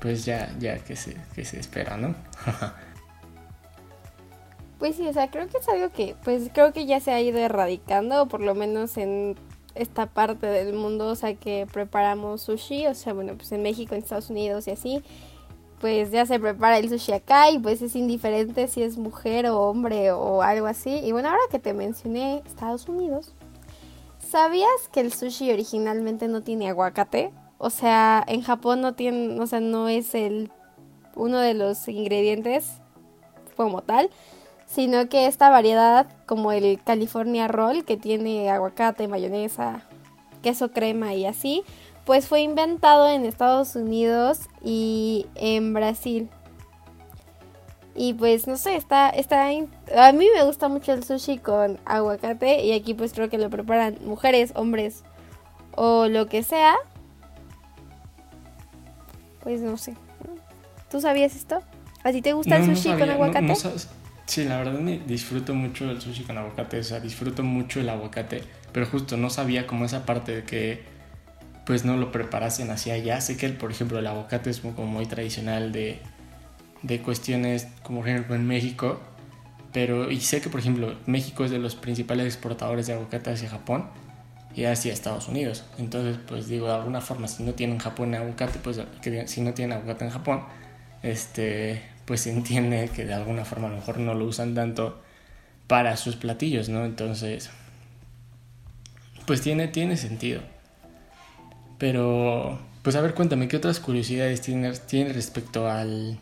pues 0.00 0.24
ya, 0.24 0.52
ya 0.58 0.78
que 0.78 0.96
se, 0.96 1.16
que 1.36 1.44
se 1.44 1.60
espera, 1.60 1.96
¿no? 1.96 2.16
Pues 4.80 4.96
sí, 4.96 5.06
o 5.06 5.12
sea, 5.12 5.30
creo 5.30 5.46
que 5.46 5.58
es 5.58 5.68
algo 5.68 5.90
que, 5.90 6.16
pues 6.24 6.50
creo 6.52 6.72
que 6.72 6.86
ya 6.86 6.98
se 6.98 7.12
ha 7.12 7.20
ido 7.20 7.38
erradicando, 7.38 8.26
por 8.26 8.40
lo 8.40 8.56
menos 8.56 8.96
en 8.96 9.36
esta 9.76 10.06
parte 10.06 10.48
del 10.48 10.74
mundo, 10.74 11.06
o 11.06 11.14
sea, 11.14 11.36
que 11.36 11.68
preparamos 11.72 12.42
sushi, 12.42 12.88
o 12.88 12.94
sea, 12.96 13.12
bueno, 13.12 13.36
pues 13.36 13.52
en 13.52 13.62
México, 13.62 13.94
en 13.94 14.02
Estados 14.02 14.28
Unidos 14.28 14.66
y 14.66 14.72
así, 14.72 15.04
pues 15.80 16.10
ya 16.10 16.26
se 16.26 16.40
prepara 16.40 16.80
el 16.80 16.88
sushi 16.88 17.12
acá 17.12 17.52
y 17.52 17.60
pues 17.60 17.80
es 17.82 17.94
indiferente 17.94 18.66
si 18.66 18.82
es 18.82 18.98
mujer 18.98 19.46
o 19.46 19.60
hombre 19.60 20.10
o 20.10 20.42
algo 20.42 20.66
así. 20.66 20.90
Y 20.90 21.12
bueno, 21.12 21.28
ahora 21.28 21.42
que 21.52 21.60
te 21.60 21.72
mencioné 21.72 22.42
Estados 22.44 22.88
Unidos, 22.88 23.32
¿sabías 24.32 24.88
que 24.90 25.00
el 25.00 25.12
sushi 25.12 25.52
originalmente 25.52 26.26
no 26.26 26.40
tiene 26.40 26.70
aguacate? 26.70 27.34
O 27.58 27.68
sea, 27.68 28.24
en 28.26 28.40
Japón 28.40 28.80
no 28.80 28.94
tiene, 28.94 29.38
o 29.38 29.46
sea, 29.46 29.60
no 29.60 29.88
es 29.88 30.14
el 30.14 30.50
uno 31.14 31.38
de 31.38 31.52
los 31.52 31.86
ingredientes 31.86 32.78
como 33.56 33.82
tal, 33.82 34.08
sino 34.64 35.10
que 35.10 35.26
esta 35.26 35.50
variedad 35.50 36.06
como 36.24 36.50
el 36.50 36.82
California 36.82 37.46
Roll 37.46 37.84
que 37.84 37.98
tiene 37.98 38.48
aguacate, 38.50 39.06
mayonesa, 39.06 39.82
queso 40.42 40.72
crema 40.72 41.12
y 41.12 41.26
así, 41.26 41.62
pues 42.06 42.26
fue 42.26 42.40
inventado 42.40 43.10
en 43.10 43.26
Estados 43.26 43.76
Unidos 43.76 44.48
y 44.64 45.26
en 45.34 45.74
Brasil. 45.74 46.30
Y 47.94 48.14
pues 48.14 48.46
no 48.46 48.56
sé, 48.56 48.76
está, 48.76 49.10
está, 49.10 49.48
a 49.48 50.12
mí 50.12 50.26
me 50.34 50.44
gusta 50.44 50.68
mucho 50.68 50.92
el 50.92 51.04
sushi 51.04 51.38
con 51.38 51.78
aguacate 51.84 52.64
y 52.64 52.72
aquí 52.72 52.94
pues 52.94 53.12
creo 53.12 53.28
que 53.28 53.36
lo 53.36 53.50
preparan 53.50 53.98
mujeres, 54.04 54.52
hombres 54.54 55.02
o 55.72 56.08
lo 56.08 56.26
que 56.26 56.42
sea. 56.42 56.74
Pues 59.42 59.60
no 59.60 59.76
sé. 59.76 59.94
¿Tú 60.90 61.00
sabías 61.00 61.36
esto? 61.36 61.60
¿A 62.02 62.12
ti 62.12 62.22
te 62.22 62.32
gusta 62.32 62.56
el 62.56 62.64
sushi 62.64 62.96
con 62.96 63.10
aguacate? 63.10 63.54
sí, 64.24 64.44
la 64.44 64.58
verdad 64.58 64.78
me 64.78 64.98
disfruto 64.98 65.52
mucho 65.54 65.90
el 65.90 66.00
sushi 66.00 66.24
con 66.24 66.38
aguacate, 66.38 66.78
o 66.78 66.84
sea, 66.84 67.00
disfruto 67.00 67.42
mucho 67.42 67.80
el 67.80 67.88
aguacate, 67.90 68.42
pero 68.72 68.86
justo 68.86 69.18
no 69.18 69.28
sabía 69.28 69.66
como 69.66 69.84
esa 69.84 70.06
parte 70.06 70.34
de 70.36 70.44
que 70.44 70.84
pues 71.66 71.84
no 71.84 71.96
lo 71.96 72.10
preparasen 72.10 72.70
hacia 72.70 72.94
allá. 72.94 73.20
Sé 73.20 73.36
que, 73.36 73.48
por 73.50 73.70
ejemplo, 73.70 73.98
el 73.98 74.06
aguacate 74.06 74.50
es 74.50 74.60
como 74.60 74.86
muy 74.86 75.06
tradicional 75.06 75.72
de, 75.72 76.00
de 76.82 77.00
cuestiones 77.00 77.68
como 77.82 78.00
por 78.00 78.08
ejemplo 78.08 78.34
en 78.34 78.46
México, 78.46 79.00
pero 79.72 80.10
y 80.10 80.20
sé 80.20 80.40
que, 80.40 80.50
por 80.50 80.60
ejemplo, 80.60 80.94
México 81.06 81.44
es 81.44 81.50
de 81.50 81.58
los 81.58 81.74
principales 81.74 82.26
exportadores 82.26 82.86
de 82.86 82.92
aguacate 82.94 83.30
hacia 83.30 83.48
Japón 83.48 83.86
y 84.54 84.64
hacia 84.64 84.92
Estados 84.92 85.28
Unidos. 85.28 85.64
Entonces, 85.78 86.18
pues 86.28 86.46
digo, 86.48 86.66
de 86.68 86.74
alguna 86.74 87.00
forma, 87.00 87.26
si 87.28 87.42
no 87.42 87.54
tienen 87.54 87.78
Japón 87.78 88.14
aguacate, 88.14 88.58
pues 88.58 88.80
que 89.00 89.26
si 89.28 89.40
no 89.40 89.54
tienen 89.54 89.78
aguacate 89.78 90.04
en 90.04 90.10
Japón, 90.10 90.44
este, 91.02 91.82
pues 92.04 92.22
se 92.22 92.32
entiende 92.32 92.90
que 92.94 93.04
de 93.04 93.14
alguna 93.14 93.44
forma 93.44 93.68
a 93.68 93.70
lo 93.70 93.76
mejor 93.76 93.98
no 93.98 94.14
lo 94.14 94.26
usan 94.26 94.54
tanto 94.54 95.00
para 95.66 95.96
sus 95.96 96.16
platillos, 96.16 96.68
¿no? 96.68 96.84
Entonces, 96.84 97.50
pues 99.26 99.40
tiene, 99.40 99.68
tiene 99.68 99.96
sentido. 99.96 100.42
Pero, 101.78 102.60
pues 102.82 102.94
a 102.96 103.00
ver, 103.00 103.14
cuéntame, 103.14 103.48
¿qué 103.48 103.56
otras 103.56 103.80
curiosidades 103.80 104.42
tienes, 104.42 104.86
tienes 104.86 105.16
respecto 105.16 105.68
al, 105.68 106.20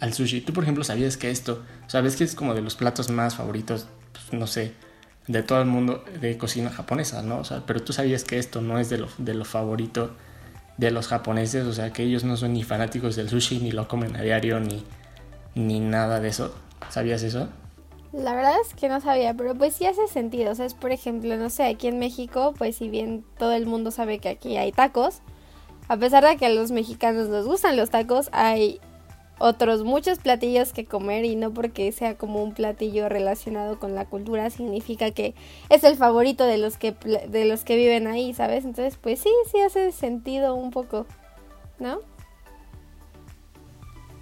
al 0.00 0.12
sushi? 0.12 0.40
Tú, 0.40 0.52
por 0.52 0.64
ejemplo, 0.64 0.84
sabías 0.84 1.16
que 1.16 1.30
esto, 1.30 1.62
sabes 1.86 2.16
que 2.16 2.24
es 2.24 2.34
como 2.34 2.54
de 2.54 2.62
los 2.62 2.74
platos 2.74 3.10
más 3.10 3.36
favoritos, 3.36 3.86
pues, 4.12 4.32
no 4.32 4.46
sé, 4.46 4.74
de 5.26 5.42
todo 5.42 5.60
el 5.60 5.66
mundo 5.66 6.04
de 6.20 6.36
cocina 6.36 6.70
japonesa, 6.70 7.22
¿no? 7.22 7.38
O 7.38 7.44
sea, 7.44 7.62
pero 7.66 7.82
tú 7.82 7.92
sabías 7.92 8.24
que 8.24 8.38
esto 8.38 8.60
no 8.60 8.78
es 8.78 8.88
de 8.90 8.98
lo, 8.98 9.08
de 9.18 9.44
favorito 9.44 10.16
de 10.76 10.90
los 10.90 11.08
japoneses, 11.08 11.66
o 11.66 11.72
sea, 11.72 11.92
que 11.92 12.02
ellos 12.02 12.24
no 12.24 12.36
son 12.36 12.54
ni 12.54 12.64
fanáticos 12.64 13.14
del 13.14 13.28
sushi, 13.28 13.58
ni 13.58 13.70
lo 13.70 13.86
comen 13.86 14.16
a 14.16 14.22
diario, 14.22 14.60
ni, 14.60 14.82
ni 15.54 15.78
nada 15.78 16.20
de 16.20 16.28
eso. 16.28 16.54
¿Sabías 16.88 17.22
eso? 17.22 17.48
La 18.12 18.34
verdad 18.34 18.54
es 18.66 18.74
que 18.74 18.88
no 18.88 19.00
sabía, 19.00 19.34
pero 19.34 19.54
pues 19.54 19.74
sí 19.74 19.86
hace 19.86 20.08
sentido. 20.08 20.50
O 20.50 20.54
sea, 20.54 20.66
es 20.66 20.74
por 20.74 20.90
ejemplo, 20.90 21.36
no 21.36 21.50
sé, 21.50 21.64
aquí 21.64 21.86
en 21.86 21.98
México, 21.98 22.54
pues 22.58 22.76
si 22.76 22.88
bien 22.88 23.24
todo 23.38 23.52
el 23.52 23.66
mundo 23.66 23.90
sabe 23.90 24.18
que 24.18 24.30
aquí 24.30 24.56
hay 24.56 24.72
tacos, 24.72 25.20
a 25.86 25.96
pesar 25.96 26.24
de 26.24 26.36
que 26.36 26.46
a 26.46 26.50
los 26.50 26.70
mexicanos 26.70 27.28
nos 27.28 27.46
gustan 27.46 27.76
los 27.76 27.90
tacos, 27.90 28.28
hay 28.32 28.80
otros 29.40 29.84
muchos 29.84 30.18
platillos 30.18 30.72
que 30.72 30.84
comer 30.84 31.24
y 31.24 31.34
no 31.34 31.52
porque 31.52 31.90
sea 31.92 32.14
como 32.16 32.42
un 32.42 32.52
platillo 32.52 33.08
relacionado 33.08 33.78
con 33.78 33.94
la 33.94 34.04
cultura 34.04 34.50
significa 34.50 35.10
que 35.10 35.34
es 35.70 35.82
el 35.82 35.96
favorito 35.96 36.44
de 36.44 36.58
los 36.58 36.76
que 36.76 36.92
de 37.28 37.46
los 37.46 37.64
que 37.64 37.76
viven 37.76 38.06
ahí, 38.06 38.34
¿sabes? 38.34 38.64
Entonces, 38.64 38.98
pues 39.00 39.18
sí, 39.20 39.30
sí 39.50 39.58
hace 39.60 39.92
sentido 39.92 40.54
un 40.54 40.70
poco, 40.70 41.06
¿no? 41.78 42.00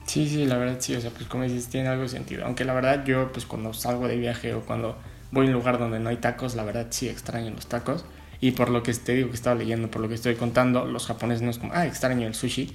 Sí, 0.06 0.28
sí, 0.28 0.46
la 0.46 0.56
verdad 0.56 0.76
sí, 0.78 0.94
o 0.94 1.00
sea, 1.00 1.10
pues 1.10 1.26
como 1.26 1.42
dices, 1.42 1.68
tiene 1.68 1.88
algo 1.88 2.04
de 2.04 2.08
sentido. 2.08 2.46
Aunque 2.46 2.64
la 2.64 2.72
verdad 2.72 3.04
yo, 3.04 3.30
pues 3.32 3.44
cuando 3.44 3.75
salgo 3.75 4.06
de 4.06 4.16
viaje 4.16 4.54
o 4.54 4.60
cuando 4.62 4.96
voy 5.32 5.46
a 5.46 5.48
un 5.48 5.54
lugar 5.54 5.78
donde 5.78 5.98
no 5.98 6.08
hay 6.08 6.16
tacos, 6.16 6.54
la 6.54 6.62
verdad 6.62 6.87
sí 6.90 7.08
extraño 7.08 7.50
los 7.50 7.66
tacos. 7.66 8.04
Y 8.40 8.52
por 8.52 8.70
lo 8.70 8.84
que 8.84 8.94
te 8.94 9.14
digo 9.14 9.30
que 9.30 9.34
estaba 9.34 9.56
leyendo, 9.56 9.90
por 9.90 10.00
lo 10.00 10.08
que 10.08 10.14
estoy 10.14 10.37
contando, 10.37 10.84
los 10.84 11.06
japoneses 11.06 11.42
no 11.42 11.50
es 11.50 11.58
como, 11.58 11.72
ah, 11.75 11.87
extraño 11.87 12.28
el 12.28 12.34
sushi. 12.34 12.70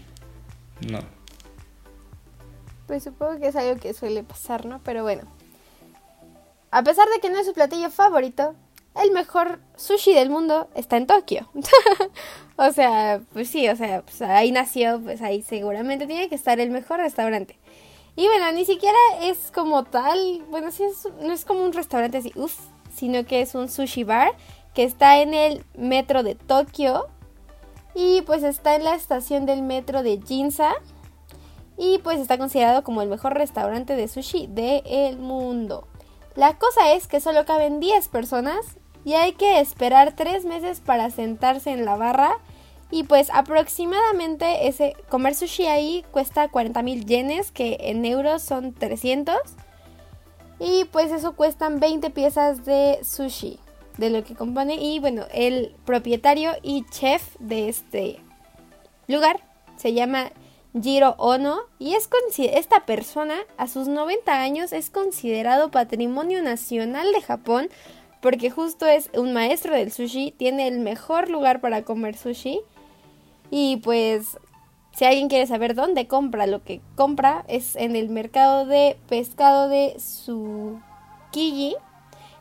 No. 0.92 1.00
Pues 2.88 3.04
supongo 3.04 3.40
que 3.40 3.48
es 3.48 3.56
algo 3.56 3.80
que 3.80 3.94
suele 3.94 4.24
pasar, 4.24 4.66
¿no? 4.66 4.82
Pero 4.84 5.04
bueno. 5.04 5.24
A 6.72 6.84
pesar 6.84 7.08
de 7.10 7.20
que 7.20 7.30
no 7.30 7.40
es 7.40 7.46
su 7.46 7.54
platillo 7.54 7.90
favorito, 7.90 8.56
el 9.02 9.12
mejor 9.12 9.60
sushi 9.76 10.14
del 10.14 10.30
mundo 10.30 10.70
está 10.76 10.98
en 10.98 11.08
Tokio. 11.08 11.50
o 12.58 12.72
sea, 12.72 13.22
pues 13.34 13.50
sí, 13.50 13.68
o 13.70 13.76
sea, 13.76 14.02
pues 14.02 14.22
ahí 14.22 14.52
nació, 14.52 15.00
pues 15.02 15.22
ahí 15.22 15.42
seguramente 15.42 16.08
tiene 16.08 16.30
que 16.30 16.36
estar 16.36 16.60
el 16.60 16.72
mejor 16.72 17.00
restaurante. 17.00 17.58
Y 18.16 18.28
bueno, 18.28 18.52
ni 18.52 18.66
siquiera 18.66 18.98
es 19.22 19.52
como 19.52 19.84
tal, 19.84 20.44
bueno, 20.50 20.72
sí 20.72 20.84
es, 20.84 21.08
no 21.22 21.34
es 21.34 21.46
como 21.46 21.64
un 21.64 21.74
restaurante 21.74 22.18
así, 22.18 22.32
uff, 22.36 22.60
sino 22.96 23.26
que 23.26 23.42
es 23.42 23.56
un 23.56 23.70
sushi 23.70 24.04
bar 24.04 24.34
que 24.76 24.84
está 24.84 25.20
en 25.20 25.34
el 25.34 25.64
metro 25.76 26.22
de 26.22 26.36
Tokio 26.36 27.08
y 27.96 28.22
pues 28.22 28.44
está 28.44 28.76
en 28.76 28.84
la 28.84 28.96
estación 28.96 29.46
del 29.46 29.64
metro 29.64 30.04
de 30.04 30.20
Ginza 30.26 30.74
y 31.78 32.00
pues 32.00 32.20
está 32.20 32.38
considerado 32.38 32.84
como 32.84 33.02
el 33.02 33.10
mejor 33.10 33.34
restaurante 33.34 33.96
de 33.96 34.08
sushi 34.08 34.48
del 34.48 35.18
mundo. 35.18 35.88
La 36.36 36.58
cosa 36.58 36.94
es 36.94 37.08
que 37.08 37.20
solo 37.20 37.46
caben 37.46 37.80
10 37.80 38.08
personas 38.08 38.78
y 39.06 39.14
hay 39.14 39.34
que 39.34 39.60
esperar 39.60 40.14
tres 40.16 40.46
meses 40.46 40.82
para 40.82 41.10
sentarse 41.10 41.72
en 41.72 41.86
la 41.86 41.96
barra. 41.96 42.38
Y 42.90 43.04
pues 43.04 43.30
aproximadamente 43.32 44.68
ese 44.68 44.96
comer 45.10 45.36
sushi 45.36 45.66
ahí 45.66 46.06
cuesta 46.12 46.48
40 46.50 46.84
mil 46.84 47.06
yenes, 47.06 47.52
que 47.52 47.78
en 47.82 48.06
euros 48.06 48.44
son 48.44 48.74
300. 48.74 49.36
Y 50.60 50.86
pues 50.86 51.12
eso 51.12 51.36
cuestan 51.36 51.80
20 51.80 52.12
piezas 52.12 52.66
de 52.66 53.00
sushi, 53.04 53.60
de 53.98 54.10
lo 54.10 54.24
que 54.24 54.36
compone. 54.36 54.76
Y 54.76 55.00
bueno, 55.00 55.26
el 55.34 55.76
propietario 55.86 56.52
y 56.62 56.86
chef 56.92 57.36
de 57.40 57.68
este 57.68 58.20
lugar 59.08 59.40
se 59.76 59.94
llama 59.94 60.32
Jiro 60.82 61.14
Ono 61.20 61.60
y 61.78 61.94
es 61.94 62.10
esta 62.38 62.86
persona 62.86 63.36
a 63.58 63.68
sus 63.68 63.88
90 63.88 64.42
años 64.42 64.74
es 64.74 64.90
considerado 64.90 65.70
patrimonio 65.70 66.42
nacional 66.42 67.12
de 67.12 67.22
Japón 67.22 67.70
porque 68.22 68.50
justo 68.50 68.88
es 68.88 69.12
un 69.14 69.34
maestro 69.34 69.76
del 69.76 69.92
sushi, 69.92 70.32
tiene 70.32 70.68
el 70.68 70.80
mejor 70.80 71.30
lugar 71.30 71.62
para 71.62 71.84
comer 71.84 72.18
sushi 72.18 72.62
y 73.52 73.78
pues 73.78 74.40
si 74.94 75.06
alguien 75.06 75.30
quiere 75.30 75.46
saber 75.46 75.76
dónde 75.76 76.08
compra 76.08 76.48
lo 76.48 76.64
que 76.64 76.82
compra 76.96 77.46
es 77.48 77.76
en 77.76 77.96
el 77.96 78.10
mercado 78.10 78.66
de 78.66 78.98
pescado 79.08 79.70
de 79.70 79.96
Tsukiji, 79.98 81.76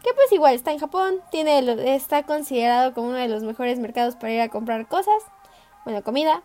que 0.03 0.15
pues 0.15 0.33
igual 0.33 0.55
está 0.55 0.73
en 0.73 0.79
Japón, 0.79 1.17
tiene 1.31 1.95
está 1.95 2.23
considerado 2.23 2.95
como 2.95 3.09
uno 3.09 3.19
de 3.19 3.29
los 3.29 3.43
mejores 3.43 3.79
mercados 3.79 4.17
para 4.17 4.33
ir 4.33 4.41
a 4.41 4.49
comprar 4.49 4.89
cosas, 4.89 5.23
bueno, 5.85 6.03
comida. 6.03 6.43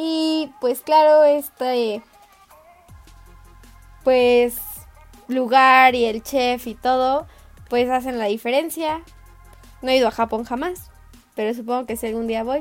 Y 0.00 0.52
pues 0.60 0.82
claro, 0.82 1.24
este 1.24 2.02
pues 4.04 4.54
lugar 5.26 5.96
y 5.96 6.04
el 6.04 6.22
chef 6.22 6.68
y 6.68 6.76
todo 6.76 7.26
pues 7.68 7.90
hacen 7.90 8.16
la 8.16 8.26
diferencia. 8.26 9.02
No 9.82 9.90
he 9.90 9.96
ido 9.96 10.06
a 10.06 10.12
Japón 10.12 10.44
jamás, 10.44 10.92
pero 11.34 11.52
supongo 11.52 11.86
que 11.86 11.96
si 11.96 12.06
algún 12.06 12.28
día 12.28 12.44
voy, 12.44 12.60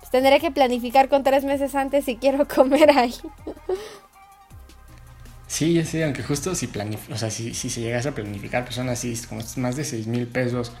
pues 0.00 0.10
tendré 0.10 0.38
que 0.38 0.50
planificar 0.50 1.08
con 1.08 1.22
tres 1.22 1.44
meses 1.44 1.74
antes 1.74 2.04
si 2.04 2.16
quiero 2.20 2.46
comer 2.46 2.90
ahí. 2.90 3.14
Sí, 5.46 5.72
ya 5.72 5.86
sé, 5.86 6.04
aunque 6.04 6.22
justo 6.22 6.54
si, 6.54 6.68
o 7.10 7.16
sea, 7.16 7.30
si, 7.30 7.54
se 7.54 7.80
llegase 7.80 8.10
a 8.10 8.14
planificar, 8.14 8.64
pues 8.64 8.74
son 8.74 8.90
así, 8.90 9.18
como 9.26 9.40
más 9.56 9.76
de 9.76 9.84
6 9.84 10.06
mil 10.08 10.26
pesos 10.26 10.72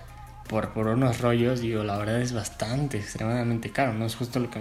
por, 0.46 0.74
por 0.74 0.88
unos 0.88 1.22
rollos, 1.22 1.60
digo, 1.60 1.84
la 1.84 1.96
verdad 1.96 2.20
es 2.20 2.34
bastante, 2.34 2.98
extremadamente 2.98 3.72
caro, 3.72 3.94
¿no? 3.94 4.04
Es 4.04 4.14
justo 4.14 4.40
lo 4.40 4.50
que 4.50 4.60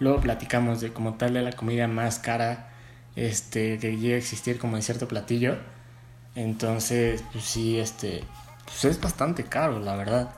luego 0.00 0.20
platicamos 0.20 0.80
de 0.80 0.92
como 0.92 1.14
tal 1.14 1.34
de 1.34 1.42
la 1.42 1.52
comida 1.52 1.88
más 1.88 2.18
cara 2.18 2.70
este, 3.16 3.78
que 3.78 3.96
llega 3.96 4.14
a 4.14 4.18
existir 4.18 4.58
como 4.58 4.76
en 4.76 4.82
cierto 4.82 5.08
platillo 5.08 5.56
entonces, 6.38 7.24
pues 7.32 7.42
sí, 7.42 7.80
este, 7.80 8.22
pues 8.64 8.84
es 8.84 9.00
bastante 9.00 9.42
caro, 9.42 9.80
la 9.80 9.96
verdad. 9.96 10.30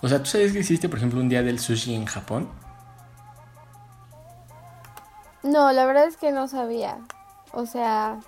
O 0.00 0.08
sea, 0.08 0.20
¿tú 0.20 0.24
sabes 0.24 0.52
que 0.52 0.60
existe, 0.60 0.88
por 0.88 0.96
ejemplo, 0.96 1.20
un 1.20 1.28
día 1.28 1.42
del 1.42 1.58
sushi 1.58 1.94
en 1.94 2.06
Japón? 2.06 2.48
No, 5.42 5.70
la 5.72 5.84
verdad 5.84 6.06
es 6.06 6.16
que 6.16 6.32
no 6.32 6.48
sabía. 6.48 6.96
O 7.52 7.66
sea, 7.66 8.20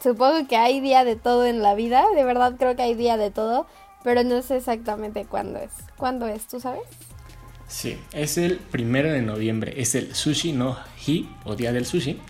supongo 0.00 0.46
que 0.46 0.56
hay 0.56 0.80
día 0.80 1.02
de 1.02 1.16
todo 1.16 1.44
en 1.44 1.60
la 1.60 1.74
vida, 1.74 2.04
de 2.14 2.22
verdad 2.22 2.54
creo 2.56 2.76
que 2.76 2.82
hay 2.82 2.94
día 2.94 3.16
de 3.16 3.32
todo, 3.32 3.66
pero 4.04 4.22
no 4.22 4.42
sé 4.42 4.58
exactamente 4.58 5.24
cuándo 5.24 5.58
es. 5.58 5.72
¿Cuándo 5.96 6.28
es? 6.28 6.46
¿Tú 6.46 6.60
sabes? 6.60 6.84
Sí, 7.70 7.96
es 8.12 8.36
el 8.36 8.56
primero 8.56 9.12
de 9.12 9.22
noviembre, 9.22 9.80
es 9.80 9.94
el 9.94 10.12
Sushi 10.12 10.52
no 10.52 10.76
Hi 11.06 11.30
o 11.44 11.54
Día 11.54 11.72
del 11.72 11.86
Sushi, 11.86 12.20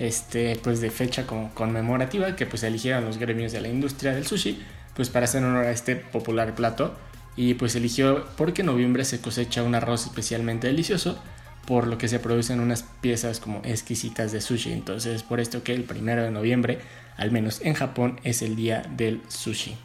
este, 0.00 0.56
pues 0.56 0.80
de 0.80 0.90
fecha 0.90 1.24
conmemorativa 1.54 2.34
que 2.34 2.46
pues 2.46 2.64
eligieron 2.64 3.04
los 3.04 3.16
gremios 3.16 3.52
de 3.52 3.60
la 3.60 3.68
industria 3.68 4.12
del 4.12 4.26
sushi, 4.26 4.60
pues 4.96 5.08
para 5.08 5.26
hacer 5.26 5.44
honor 5.44 5.66
a 5.66 5.70
este 5.70 5.94
popular 5.94 6.56
plato 6.56 6.96
y 7.36 7.54
pues 7.54 7.76
eligió 7.76 8.26
porque 8.36 8.62
en 8.62 8.66
noviembre 8.66 9.04
se 9.04 9.20
cosecha 9.20 9.62
un 9.62 9.76
arroz 9.76 10.04
especialmente 10.04 10.66
delicioso, 10.66 11.16
por 11.64 11.86
lo 11.86 11.96
que 11.96 12.08
se 12.08 12.18
producen 12.18 12.58
unas 12.58 12.82
piezas 13.00 13.38
como 13.38 13.60
exquisitas 13.62 14.32
de 14.32 14.40
sushi, 14.40 14.72
entonces 14.72 15.22
por 15.22 15.38
esto 15.38 15.62
que 15.62 15.74
el 15.74 15.84
primero 15.84 16.24
de 16.24 16.32
noviembre, 16.32 16.80
al 17.16 17.30
menos 17.30 17.60
en 17.60 17.74
Japón, 17.74 18.18
es 18.24 18.42
el 18.42 18.56
día 18.56 18.82
del 18.96 19.22
sushi. 19.28 19.76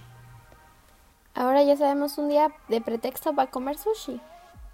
Ahora 1.36 1.62
ya 1.62 1.78
sabemos 1.78 2.18
un 2.18 2.30
día 2.30 2.48
de 2.68 2.82
pretexto 2.82 3.36
para 3.36 3.52
comer 3.52 3.78
sushi 3.78 4.20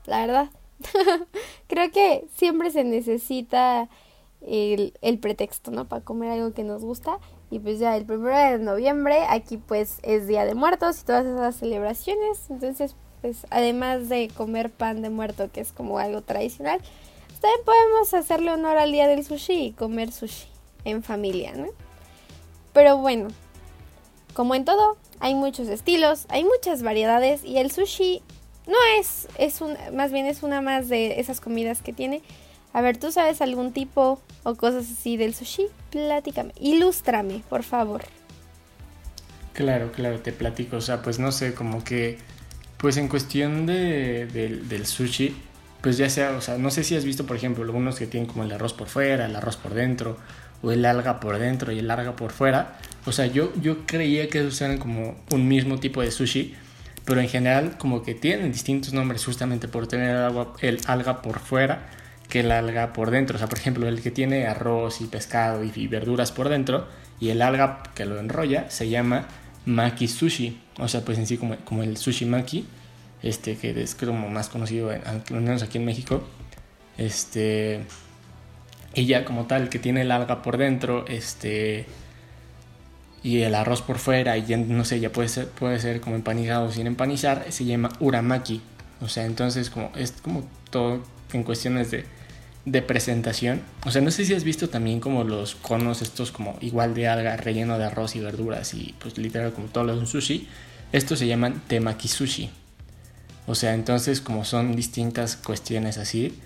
la 0.09 0.25
verdad. 0.25 0.49
Creo 1.67 1.91
que 1.91 2.25
siempre 2.35 2.71
se 2.71 2.83
necesita 2.83 3.89
el, 4.45 4.93
el, 5.01 5.19
pretexto, 5.19 5.71
¿no? 5.71 5.87
Para 5.87 6.03
comer 6.03 6.31
algo 6.31 6.53
que 6.53 6.63
nos 6.63 6.83
gusta. 6.83 7.19
Y 7.51 7.59
pues 7.59 7.79
ya 7.79 7.95
el 7.97 8.05
primero 8.05 8.37
de 8.37 8.59
noviembre, 8.59 9.25
aquí 9.29 9.57
pues 9.57 9.99
es 10.03 10.27
Día 10.27 10.45
de 10.45 10.55
Muertos 10.55 11.01
y 11.01 11.05
todas 11.05 11.25
esas 11.25 11.55
celebraciones. 11.55 12.49
Entonces, 12.49 12.95
pues 13.21 13.45
además 13.49 14.09
de 14.09 14.29
comer 14.35 14.69
pan 14.69 15.01
de 15.01 15.09
muerto, 15.09 15.49
que 15.51 15.61
es 15.61 15.71
como 15.71 15.99
algo 15.99 16.21
tradicional, 16.21 16.79
pues, 17.27 17.39
también 17.39 17.61
podemos 17.65 18.13
hacerle 18.13 18.51
honor 18.51 18.77
al 18.77 18.91
Día 18.91 19.07
del 19.07 19.25
Sushi 19.25 19.65
y 19.65 19.71
comer 19.71 20.11
sushi 20.11 20.47
en 20.85 21.03
familia, 21.03 21.53
¿no? 21.53 21.67
Pero 22.73 22.97
bueno, 22.97 23.29
como 24.33 24.55
en 24.55 24.65
todo, 24.65 24.97
hay 25.19 25.35
muchos 25.35 25.67
estilos, 25.67 26.25
hay 26.29 26.43
muchas 26.43 26.83
variedades 26.83 27.43
y 27.43 27.57
el 27.57 27.71
sushi 27.71 28.21
no 28.69 28.77
es, 28.99 29.27
es 29.37 29.61
un, 29.61 29.75
más 29.93 30.11
bien 30.11 30.27
es 30.27 30.43
una 30.43 30.61
más 30.61 30.87
de 30.87 31.19
esas 31.19 31.41
comidas 31.41 31.81
que 31.81 31.91
tiene. 31.91 32.21
A 32.71 32.81
ver, 32.81 32.97
¿tú 32.97 33.11
sabes 33.11 33.41
algún 33.41 33.73
tipo 33.73 34.21
o 34.43 34.55
cosas 34.55 34.85
así 34.91 35.17
del 35.17 35.33
sushi? 35.33 35.65
Platícame, 35.89 36.53
ilústrame, 36.59 37.41
por 37.49 37.63
favor. 37.63 38.03
Claro, 39.53 39.91
claro, 39.91 40.19
te 40.19 40.31
platico. 40.31 40.77
O 40.77 40.81
sea, 40.81 41.01
pues 41.01 41.19
no 41.19 41.31
sé, 41.31 41.53
como 41.53 41.83
que, 41.83 42.19
pues 42.77 42.97
en 42.97 43.07
cuestión 43.07 43.65
de, 43.65 44.27
del 44.27 44.85
sushi, 44.85 45.35
pues 45.81 45.97
ya 45.97 46.09
sea, 46.09 46.31
o 46.37 46.41
sea, 46.41 46.57
no 46.57 46.69
sé 46.69 46.83
si 46.83 46.95
has 46.95 47.05
visto, 47.05 47.25
por 47.25 47.37
ejemplo, 47.37 47.63
algunos 47.63 47.97
que 47.97 48.05
tienen 48.05 48.29
como 48.29 48.43
el 48.43 48.51
arroz 48.51 48.73
por 48.73 48.87
fuera, 48.87 49.25
el 49.25 49.35
arroz 49.35 49.57
por 49.57 49.73
dentro, 49.73 50.17
o 50.61 50.71
el 50.71 50.85
alga 50.85 51.19
por 51.19 51.39
dentro 51.39 51.71
y 51.71 51.79
el 51.79 51.89
alga 51.89 52.15
por 52.15 52.31
fuera. 52.31 52.77
O 53.05 53.11
sea, 53.11 53.25
yo, 53.25 53.51
yo 53.61 53.85
creía 53.85 54.29
que 54.29 54.39
esos 54.39 54.61
eran 54.61 54.77
como 54.77 55.17
un 55.31 55.47
mismo 55.47 55.79
tipo 55.79 56.01
de 56.01 56.11
sushi, 56.11 56.55
pero 57.05 57.21
en 57.21 57.29
general 57.29 57.77
como 57.77 58.03
que 58.03 58.15
tienen 58.15 58.51
distintos 58.51 58.93
nombres 58.93 59.25
justamente 59.25 59.67
por 59.67 59.87
tener 59.87 60.11
el, 60.11 60.23
agua, 60.23 60.53
el 60.61 60.79
alga 60.87 61.21
por 61.21 61.39
fuera 61.39 61.89
que 62.29 62.41
el 62.41 62.51
alga 62.51 62.93
por 62.93 63.11
dentro. 63.11 63.35
O 63.35 63.39
sea, 63.39 63.49
por 63.49 63.57
ejemplo, 63.57 63.87
el 63.87 64.01
que 64.01 64.11
tiene 64.11 64.47
arroz 64.47 65.01
y 65.01 65.05
pescado 65.05 65.63
y, 65.63 65.87
verduras 65.87 66.31
por 66.31 66.49
dentro 66.49 66.87
y 67.19 67.29
el 67.29 67.41
alga 67.41 67.83
que 67.95 68.05
lo 68.05 68.19
enrolla 68.19 68.69
se 68.69 68.89
llama 68.89 69.27
maki 69.65 70.07
sushi. 70.07 70.61
O 70.77 70.87
sea, 70.87 71.01
pues 71.01 71.17
en 71.17 71.25
sí 71.25 71.37
como, 71.37 71.57
como 71.57 71.83
el 71.83 71.97
sushi 71.97 72.25
maki, 72.25 72.65
este, 73.23 73.57
que 73.57 73.81
es 73.81 73.95
como 73.95 74.29
más 74.29 74.49
conocido, 74.49 74.93
en, 74.93 75.01
al 75.05 75.23
menos 75.31 75.63
aquí 75.63 75.79
en 75.79 75.85
México. 75.85 76.23
Este, 76.97 77.81
y 78.93 79.05
ya 79.05 79.25
como 79.25 79.45
tal, 79.45 79.69
que 79.69 79.79
tiene 79.79 80.01
el 80.01 80.11
alga 80.11 80.41
por 80.41 80.57
dentro, 80.57 81.05
este 81.07 81.85
y 83.21 83.41
el 83.41 83.55
arroz 83.55 83.81
por 83.81 83.97
fuera 83.97 84.37
y 84.37 84.55
no 84.55 84.85
sé, 84.85 84.99
ya 84.99 85.11
puede 85.11 85.27
ser, 85.27 85.47
puede 85.47 85.79
ser 85.79 85.99
como 86.01 86.15
empanizado 86.15 86.71
sin 86.71 86.87
empanizar, 86.87 87.45
se 87.49 87.65
llama 87.65 87.89
uramaki. 87.99 88.61
O 89.01 89.07
sea, 89.07 89.25
entonces 89.25 89.69
como 89.69 89.91
es 89.95 90.13
como 90.21 90.43
todo 90.69 91.03
en 91.33 91.43
cuestiones 91.43 91.91
de, 91.91 92.05
de 92.65 92.81
presentación. 92.81 93.61
O 93.85 93.91
sea, 93.91 94.01
no 94.01 94.11
sé 94.11 94.25
si 94.25 94.33
has 94.33 94.43
visto 94.43 94.69
también 94.69 94.99
como 94.99 95.23
los 95.23 95.55
conos 95.55 96.01
estos 96.01 96.31
como 96.31 96.57
igual 96.61 96.93
de 96.93 97.07
alga 97.07 97.35
relleno 97.37 97.77
de 97.77 97.85
arroz 97.85 98.15
y 98.15 98.19
verduras 98.19 98.73
y 98.73 98.95
pues 98.99 99.17
literal 99.17 99.53
como 99.53 99.67
todo 99.67 99.83
lo 99.83 99.93
de 99.93 99.99
un 99.99 100.07
sushi. 100.07 100.47
Estos 100.91 101.19
se 101.19 101.27
llaman 101.27 101.61
temaki 101.67 102.07
sushi. 102.07 102.49
O 103.47 103.55
sea, 103.55 103.73
entonces 103.73 104.21
como 104.21 104.45
son 104.45 104.75
distintas 104.75 105.35
cuestiones 105.35 105.97
así, 105.97 106.39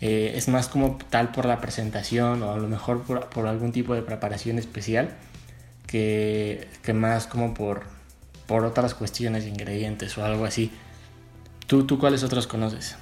eh, 0.00 0.32
es 0.36 0.48
más 0.48 0.68
como 0.68 0.98
tal 1.10 1.32
por 1.32 1.46
la 1.46 1.60
presentación 1.60 2.42
o 2.42 2.52
a 2.52 2.58
lo 2.58 2.68
mejor 2.68 3.02
por 3.02 3.46
algún 3.46 3.72
tipo 3.72 3.94
de 3.94 4.02
preparación 4.02 4.58
especial 4.58 5.10
que, 5.94 6.92
más 6.92 7.28
como 7.28 7.54
por, 7.54 7.84
por 8.48 8.64
otras 8.64 8.94
cuestiones 8.94 9.46
ingredientes 9.46 10.18
o 10.18 10.24
algo 10.24 10.44
así. 10.44 10.72
¿Tú, 11.68 11.86
tú 11.86 12.00
cuáles 12.00 12.24
otros 12.24 12.48
conoces? 12.48 12.96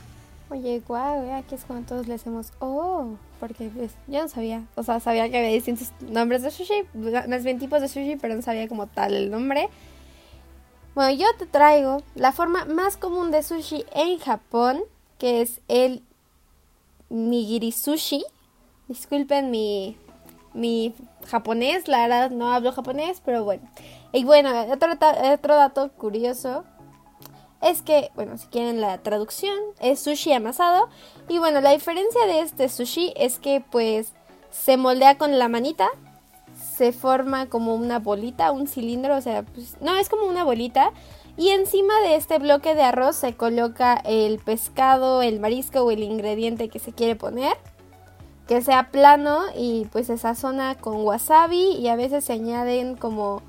Oye, 0.51 0.83
guau, 0.87 1.33
aquí 1.33 1.55
es 1.55 1.65
cuando 1.65 1.89
todos 1.89 2.07
le 2.07 2.15
hacemos, 2.15 2.53
oh, 2.59 3.15
porque 3.41 3.71
pues, 3.75 3.93
yo 4.09 4.21
no 4.21 4.29
sabía, 4.29 4.65
o 4.75 4.83
sea, 4.83 5.01
sabía 5.01 5.31
que 5.31 5.39
había 5.39 5.49
distintos 5.49 5.91
nombres 6.03 6.43
de 6.43 6.51
sushi, 6.51 6.85
más 7.29 7.43
bien 7.43 7.59
tipos 7.59 7.81
de 7.81 7.89
sushi, 7.89 8.17
pero 8.17 8.35
no 8.35 8.43
sabía 8.43 8.69
como 8.69 8.87
tal 8.87 9.15
el 9.15 9.31
nombre. 9.31 9.71
Bueno, 10.95 11.19
yo 11.19 11.27
te 11.39 11.47
traigo 11.47 12.03
la 12.15 12.33
forma 12.33 12.67
más 12.67 12.99
común 12.99 13.31
de 13.31 13.43
sushi 13.43 13.87
en 13.95 14.19
Japón, 14.19 14.83
que 15.19 15.41
es 15.41 15.63
el 15.69 16.03
nigiri 17.09 17.73
sushi. 17.73 18.23
Disculpen 18.89 19.51
mi 19.51 19.97
mi 20.55 20.95
japonés, 21.27 21.89
la 21.89 22.03
verdad 22.03 22.31
no 22.31 22.53
hablo 22.53 22.73
japonés, 22.73 23.23
pero 23.25 23.45
bueno. 23.45 23.63
Y 24.13 24.25
bueno, 24.25 24.51
otro, 24.71 24.93
otro 25.33 25.57
dato 25.57 25.91
curioso 25.93 26.65
es 27.63 27.81
que, 27.81 28.11
bueno, 28.15 28.37
si 28.37 28.49
quieren 28.49 28.81
la 28.81 28.99
traducción, 28.99 29.57
es 29.81 30.01
sushi 30.01 30.33
amasado. 30.33 30.89
Y 31.29 31.39
bueno, 31.39 31.61
la 31.61 31.71
diferencia 31.71 32.27
de 32.27 32.41
este 32.41 32.69
sushi 32.69 33.15
es 33.17 33.39
que 33.39 33.63
pues 33.71 34.13
se 34.51 34.77
moldea 34.77 35.17
con 35.17 35.39
la 35.39 35.49
manita, 35.49 35.89
se 36.77 36.93
forma 36.93 37.49
como 37.49 37.75
una 37.75 37.99
bolita, 37.99 38.53
un 38.53 38.67
cilindro, 38.67 39.17
o 39.17 39.21
sea, 39.21 39.43
pues, 39.45 39.77
no, 39.81 39.97
es 39.97 40.09
como 40.09 40.27
una 40.27 40.45
bolita. 40.45 40.93
Y 41.37 41.49
encima 41.49 41.99
de 42.03 42.17
este 42.17 42.39
bloque 42.39 42.75
de 42.75 42.83
arroz 42.83 43.17
se 43.17 43.35
coloca 43.35 43.95
el 44.05 44.39
pescado, 44.39 45.23
el 45.23 45.41
marisco 45.41 45.81
o 45.81 45.91
el 45.91 46.03
ingrediente 46.03 46.69
que 46.69 46.79
se 46.79 46.93
quiere 46.93 47.17
poner 47.17 47.57
que 48.47 48.63
sea 48.63 48.91
plano 48.91 49.41
y 49.57 49.87
pues 49.93 50.09
se 50.09 50.19
sazona 50.19 50.75
con 50.75 51.05
wasabi 51.05 51.77
y 51.77 51.89
a 51.89 51.97
veces 51.97 52.25
se 52.25 52.33
añaden 52.33 52.97
como 52.97 53.43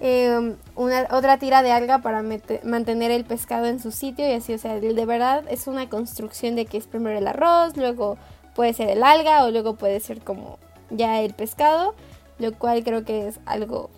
em, 0.00 0.56
una, 0.74 1.06
otra 1.12 1.38
tira 1.38 1.62
de 1.62 1.72
alga 1.72 1.98
para 1.98 2.22
mantener 2.64 3.10
el 3.10 3.24
pescado 3.24 3.66
en 3.66 3.80
su 3.80 3.90
sitio 3.92 4.28
y 4.28 4.32
así, 4.32 4.52
o 4.54 4.58
sea, 4.58 4.80
de 4.80 5.06
verdad 5.06 5.44
es 5.48 5.66
una 5.66 5.88
construcción 5.88 6.56
de 6.56 6.66
que 6.66 6.78
es 6.78 6.86
primero 6.86 7.18
el 7.18 7.26
arroz, 7.26 7.76
luego 7.76 8.18
puede 8.54 8.72
ser 8.74 8.88
el 8.90 9.02
alga 9.02 9.44
o 9.44 9.50
luego 9.50 9.76
puede 9.76 10.00
ser 10.00 10.20
como 10.20 10.58
ya 10.90 11.20
el 11.20 11.34
pescado, 11.34 11.94
lo 12.38 12.52
cual 12.54 12.82
creo 12.84 13.04
que 13.04 13.28
es 13.28 13.40
algo 13.46 13.90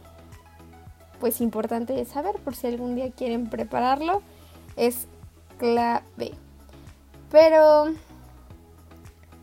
pues 1.21 1.41
importante 1.41 1.95
de 1.95 2.05
saber 2.05 2.37
por 2.37 2.55
si 2.55 2.67
algún 2.67 2.95
día 2.95 3.11
quieren 3.11 3.49
prepararlo, 3.49 4.23
es 4.77 5.07
clave. 5.59 6.35
Pero 7.31 7.87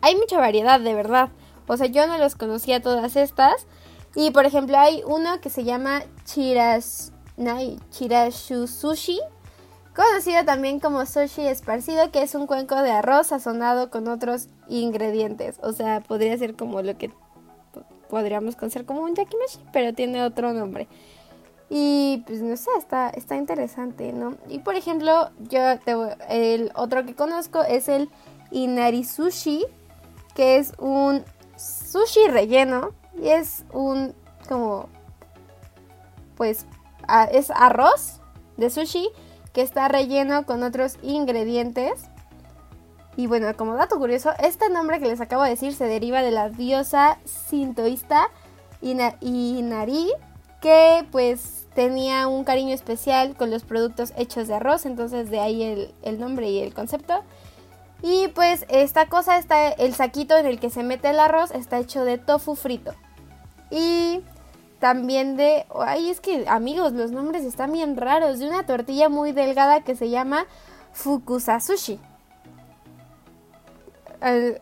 hay 0.04 0.16
mucha 0.16 0.38
variedad, 0.38 0.78
de 0.80 0.94
verdad. 0.94 1.30
O 1.66 1.76
sea, 1.78 1.86
yo 1.86 2.06
no 2.06 2.18
los 2.18 2.34
conocía 2.34 2.82
todas 2.82 3.16
estas. 3.16 3.66
Y 4.14 4.30
por 4.32 4.44
ejemplo, 4.44 4.78
hay 4.78 5.02
uno 5.06 5.40
que 5.40 5.48
se 5.48 5.64
llama 5.64 6.02
Chiras, 6.24 7.12
Chirashu 7.90 8.66
Sushi, 8.66 9.18
conocido 9.96 10.44
también 10.44 10.78
como 10.78 11.06
sushi 11.06 11.46
esparcido, 11.46 12.10
que 12.12 12.22
es 12.22 12.34
un 12.34 12.46
cuenco 12.46 12.76
de 12.82 12.90
arroz 12.90 13.28
sazonado 13.28 13.90
con 13.90 14.06
otros 14.08 14.48
ingredientes. 14.68 15.58
O 15.62 15.72
sea, 15.72 16.00
podría 16.00 16.36
ser 16.36 16.54
como 16.54 16.82
lo 16.82 16.98
que 16.98 17.10
podríamos 18.10 18.56
conocer 18.56 18.84
como 18.84 19.00
un 19.00 19.14
yakimeshi, 19.14 19.58
pero 19.72 19.94
tiene 19.94 20.22
otro 20.22 20.52
nombre. 20.52 20.86
Y 21.70 22.22
pues 22.26 22.42
no 22.42 22.56
sé, 22.58 22.70
está, 22.76 23.08
está 23.08 23.36
interesante, 23.36 24.12
¿no? 24.12 24.36
Y 24.48 24.58
por 24.58 24.76
ejemplo, 24.76 25.30
yo 25.48 25.60
el 26.28 26.70
otro 26.74 27.06
que 27.06 27.14
conozco 27.14 27.62
es 27.62 27.88
el 27.88 28.10
Inari 28.50 29.02
Sushi, 29.02 29.64
que 30.34 30.58
es 30.58 30.72
un 30.78 31.24
sushi 31.56 32.28
relleno 32.28 32.92
y 33.20 33.28
es 33.28 33.64
un 33.72 34.14
como 34.48 34.88
pues 36.36 36.66
es 37.32 37.50
arroz 37.50 38.20
de 38.56 38.70
sushi 38.70 39.08
que 39.52 39.62
está 39.62 39.88
relleno 39.88 40.44
con 40.46 40.62
otros 40.62 40.98
ingredientes. 41.02 42.10
Y 43.16 43.28
bueno, 43.28 43.56
como 43.56 43.76
dato 43.76 43.96
curioso, 43.98 44.32
este 44.40 44.68
nombre 44.68 44.98
que 44.98 45.06
les 45.06 45.20
acabo 45.20 45.44
de 45.44 45.50
decir 45.50 45.72
se 45.72 45.84
deriva 45.84 46.22
de 46.22 46.32
la 46.32 46.48
diosa 46.48 47.18
sintoísta 47.24 48.28
Inari, 48.82 50.10
que 50.60 51.06
pues 51.12 51.68
tenía 51.74 52.26
un 52.26 52.42
cariño 52.42 52.74
especial 52.74 53.36
con 53.36 53.50
los 53.50 53.62
productos 53.62 54.12
hechos 54.16 54.48
de 54.48 54.54
arroz, 54.54 54.84
entonces 54.84 55.30
de 55.30 55.38
ahí 55.38 55.62
el, 55.62 55.94
el 56.02 56.18
nombre 56.18 56.50
y 56.50 56.60
el 56.60 56.74
concepto. 56.74 57.22
Y 58.06 58.28
pues 58.28 58.66
esta 58.68 59.06
cosa 59.06 59.38
está, 59.38 59.70
el 59.70 59.94
saquito 59.94 60.36
en 60.36 60.44
el 60.44 60.60
que 60.60 60.68
se 60.68 60.82
mete 60.82 61.08
el 61.08 61.18
arroz 61.18 61.52
está 61.52 61.78
hecho 61.78 62.04
de 62.04 62.18
tofu 62.18 62.54
frito. 62.54 62.92
Y 63.70 64.20
también 64.78 65.38
de, 65.38 65.64
ay, 65.74 66.10
es 66.10 66.20
que 66.20 66.46
amigos, 66.46 66.92
los 66.92 67.12
nombres 67.12 67.44
están 67.44 67.72
bien 67.72 67.96
raros, 67.96 68.40
de 68.40 68.46
una 68.46 68.66
tortilla 68.66 69.08
muy 69.08 69.32
delgada 69.32 69.84
que 69.84 69.96
se 69.96 70.10
llama 70.10 70.44
fukusa 70.92 71.60
sushi. 71.60 71.98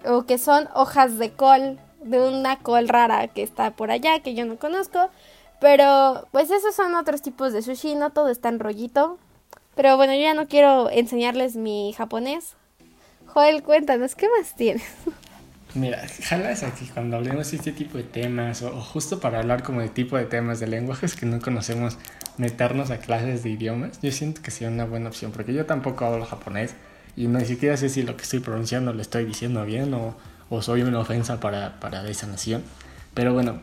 o 0.07 0.22
que 0.22 0.38
son 0.38 0.68
hojas 0.72 1.18
de 1.18 1.33
col, 1.33 1.81
de 2.00 2.20
una 2.20 2.61
col 2.61 2.87
rara 2.87 3.26
que 3.26 3.42
está 3.42 3.72
por 3.72 3.90
allá, 3.90 4.20
que 4.20 4.35
yo 4.35 4.44
no 4.44 4.57
conozco. 4.57 5.11
Pero 5.61 6.28
pues 6.31 6.52
esos 6.52 6.76
son 6.76 6.94
otros 6.94 7.22
tipos 7.22 7.52
de 7.52 7.62
sushi, 7.62 7.96
no 7.96 8.11
todo 8.11 8.28
está 8.28 8.50
en 8.50 8.61
rollito. 8.61 9.18
Pero 9.74 9.96
bueno, 9.96 10.14
yo 10.14 10.20
ya 10.20 10.35
no 10.35 10.46
quiero 10.46 10.90
enseñarles 10.90 11.57
mi 11.57 11.92
japonés. 11.92 12.55
Joel, 13.33 13.62
cuéntanos, 13.62 14.14
¿qué 14.14 14.27
más 14.38 14.55
tienes? 14.55 14.83
Mira, 15.75 16.07
jalas 16.25 16.62
aquí 16.64 16.85
cuando 16.92 17.16
hablemos 17.16 17.51
de 17.51 17.57
este 17.57 17.73
tipo 17.73 17.97
de 17.97 18.05
temas, 18.05 18.61
o, 18.61 18.71
justo 18.83 19.21
para 19.21 19.38
hablar 19.38 19.62
como 19.62 19.81
de 19.81 19.88
tipo 19.88 20.18
de 20.18 20.27
temas 20.27 20.61
de 20.61 20.66
lenguajes 20.66 21.16
que 21.16 21.25
no 21.25 21.40
conocemos, 21.40 21.97
meternos 22.37 22.90
a 22.90 22.99
clases 22.99 23.42
de 23.42 23.49
idiomas, 23.49 23.99
yo 24.03 24.12
siento 24.12 24.42
que 24.42 24.51
sería 24.51 24.68
una 24.68 24.85
buena 24.85 25.09
opción, 25.09 25.33
porque 25.33 25.55
yo 25.55 25.64
tampoco 25.64 26.05
hablo 26.05 26.27
japonés 26.27 26.75
y 27.16 27.27
ni 27.27 27.42
siquiera 27.47 27.79
sé 27.79 27.88
si 27.88 28.03
lo 28.03 28.18
que 28.18 28.25
estoy 28.25 28.40
pronunciando 28.40 28.92
lo 28.92 29.01
estoy 29.01 29.25
diciendo 29.25 29.64
bien 29.64 29.95
o, 29.95 30.14
o 30.51 30.61
soy 30.61 30.83
una 30.83 30.99
ofensa 30.99 31.40
para, 31.40 31.81
para, 31.81 32.07
esa 32.11 32.27
nación. 32.27 32.62
Pero 33.14 33.33
bueno, 33.33 33.62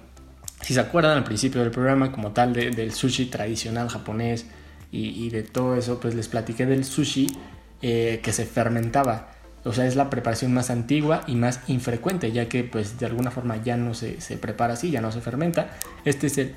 si 0.61 0.73
se 0.73 0.79
acuerdan 0.79 1.15
al 1.15 1.23
principio 1.23 1.61
del 1.61 1.69
programa 1.69 2.11
como 2.11 2.31
tal 2.31 2.53
del 2.53 2.91
sushi 2.91 3.27
tradicional 3.27 3.87
japonés 3.87 4.47
y, 4.91 5.09
y, 5.09 5.29
de 5.29 5.43
todo 5.43 5.75
eso, 5.75 5.99
pues 5.99 6.15
les 6.15 6.27
platiqué 6.27 6.65
del 6.65 6.85
sushi 6.85 7.27
eh, 7.83 8.19
que 8.23 8.33
se 8.33 8.45
fermentaba 8.47 9.38
o 9.69 9.73
sea, 9.73 9.85
es 9.85 9.95
la 9.95 10.09
preparación 10.09 10.51
más 10.51 10.71
antigua 10.71 11.21
y 11.27 11.35
más 11.35 11.59
infrecuente, 11.67 12.31
ya 12.31 12.49
que 12.49 12.63
pues 12.63 12.97
de 12.97 13.05
alguna 13.05 13.29
forma 13.29 13.61
ya 13.61 13.77
no 13.77 13.93
se, 13.93 14.17
prepara 14.41 14.73
así, 14.73 14.89
ya 14.89 14.99
no 14.99 15.11
se 15.11 15.21
fermenta. 15.21 15.69
Este 16.05 16.25
es 16.25 16.39
el 16.39 16.55